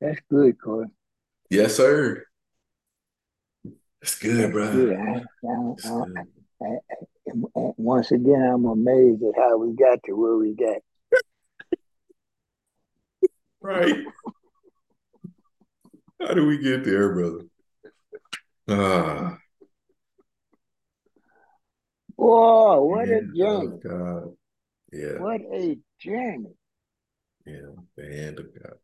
[0.00, 0.88] That's good, Corey.
[1.48, 2.24] Yes, sir.
[4.02, 4.72] That's good, That's bro.
[4.72, 4.96] Good.
[4.96, 5.22] I,
[6.64, 10.78] I, I, once again, I'm amazed at how we got to where we got.
[13.60, 14.04] right.
[16.20, 17.44] How do we get there, brother?
[18.68, 19.38] Ah.
[22.16, 23.34] Whoa, what a journey.
[23.40, 24.36] Oh, God.
[24.92, 25.20] Yeah.
[25.20, 26.54] What a journey.
[27.46, 28.74] Yeah, the hand of God.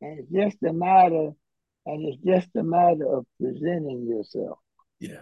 [0.00, 1.32] And it's just a matter,
[1.86, 4.58] and it's just a matter of presenting yourself.
[5.00, 5.16] Yeah.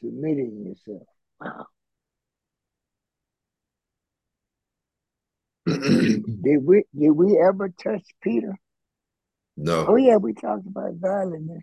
[0.00, 1.06] Submitting yourself.
[1.40, 1.66] Wow.
[5.66, 8.58] did we did we ever touch Peter?
[9.56, 9.86] No.
[9.88, 11.62] Oh yeah, we talked about godliness.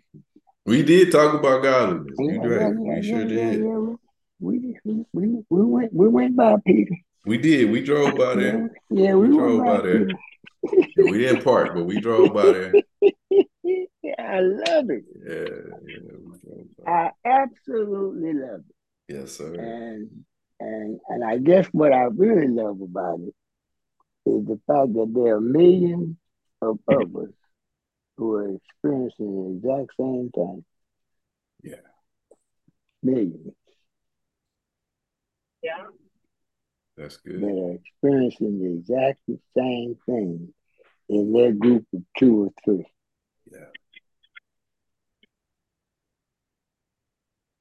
[0.68, 2.14] We did talk about godliness.
[2.18, 2.76] Yeah, yeah, right.
[2.78, 3.62] yeah, we sure did.
[4.38, 6.94] We, we, we, we went we went by Peter.
[7.24, 7.70] We did.
[7.70, 8.70] We drove by there.
[8.90, 10.08] Yeah, we, we drove by, by there.
[10.96, 12.72] we didn't park, but we drove by there.
[14.18, 15.04] I love it.
[15.26, 15.46] Yeah,
[15.86, 19.14] yeah I absolutely love it.
[19.14, 19.54] Yes, sir.
[19.54, 20.10] And
[20.60, 23.34] and and I guess what I really love about it
[24.30, 26.16] is the fact that there are millions
[26.60, 27.32] of others
[28.18, 30.64] who are experiencing the exact same thing.
[31.62, 31.76] Yeah.
[33.00, 33.54] Millions.
[35.62, 35.84] Yeah.
[36.96, 37.40] That's good.
[37.40, 39.20] That are experiencing the exact
[39.56, 40.52] same thing
[41.08, 42.86] in their group of two or three.
[43.52, 43.66] Yeah.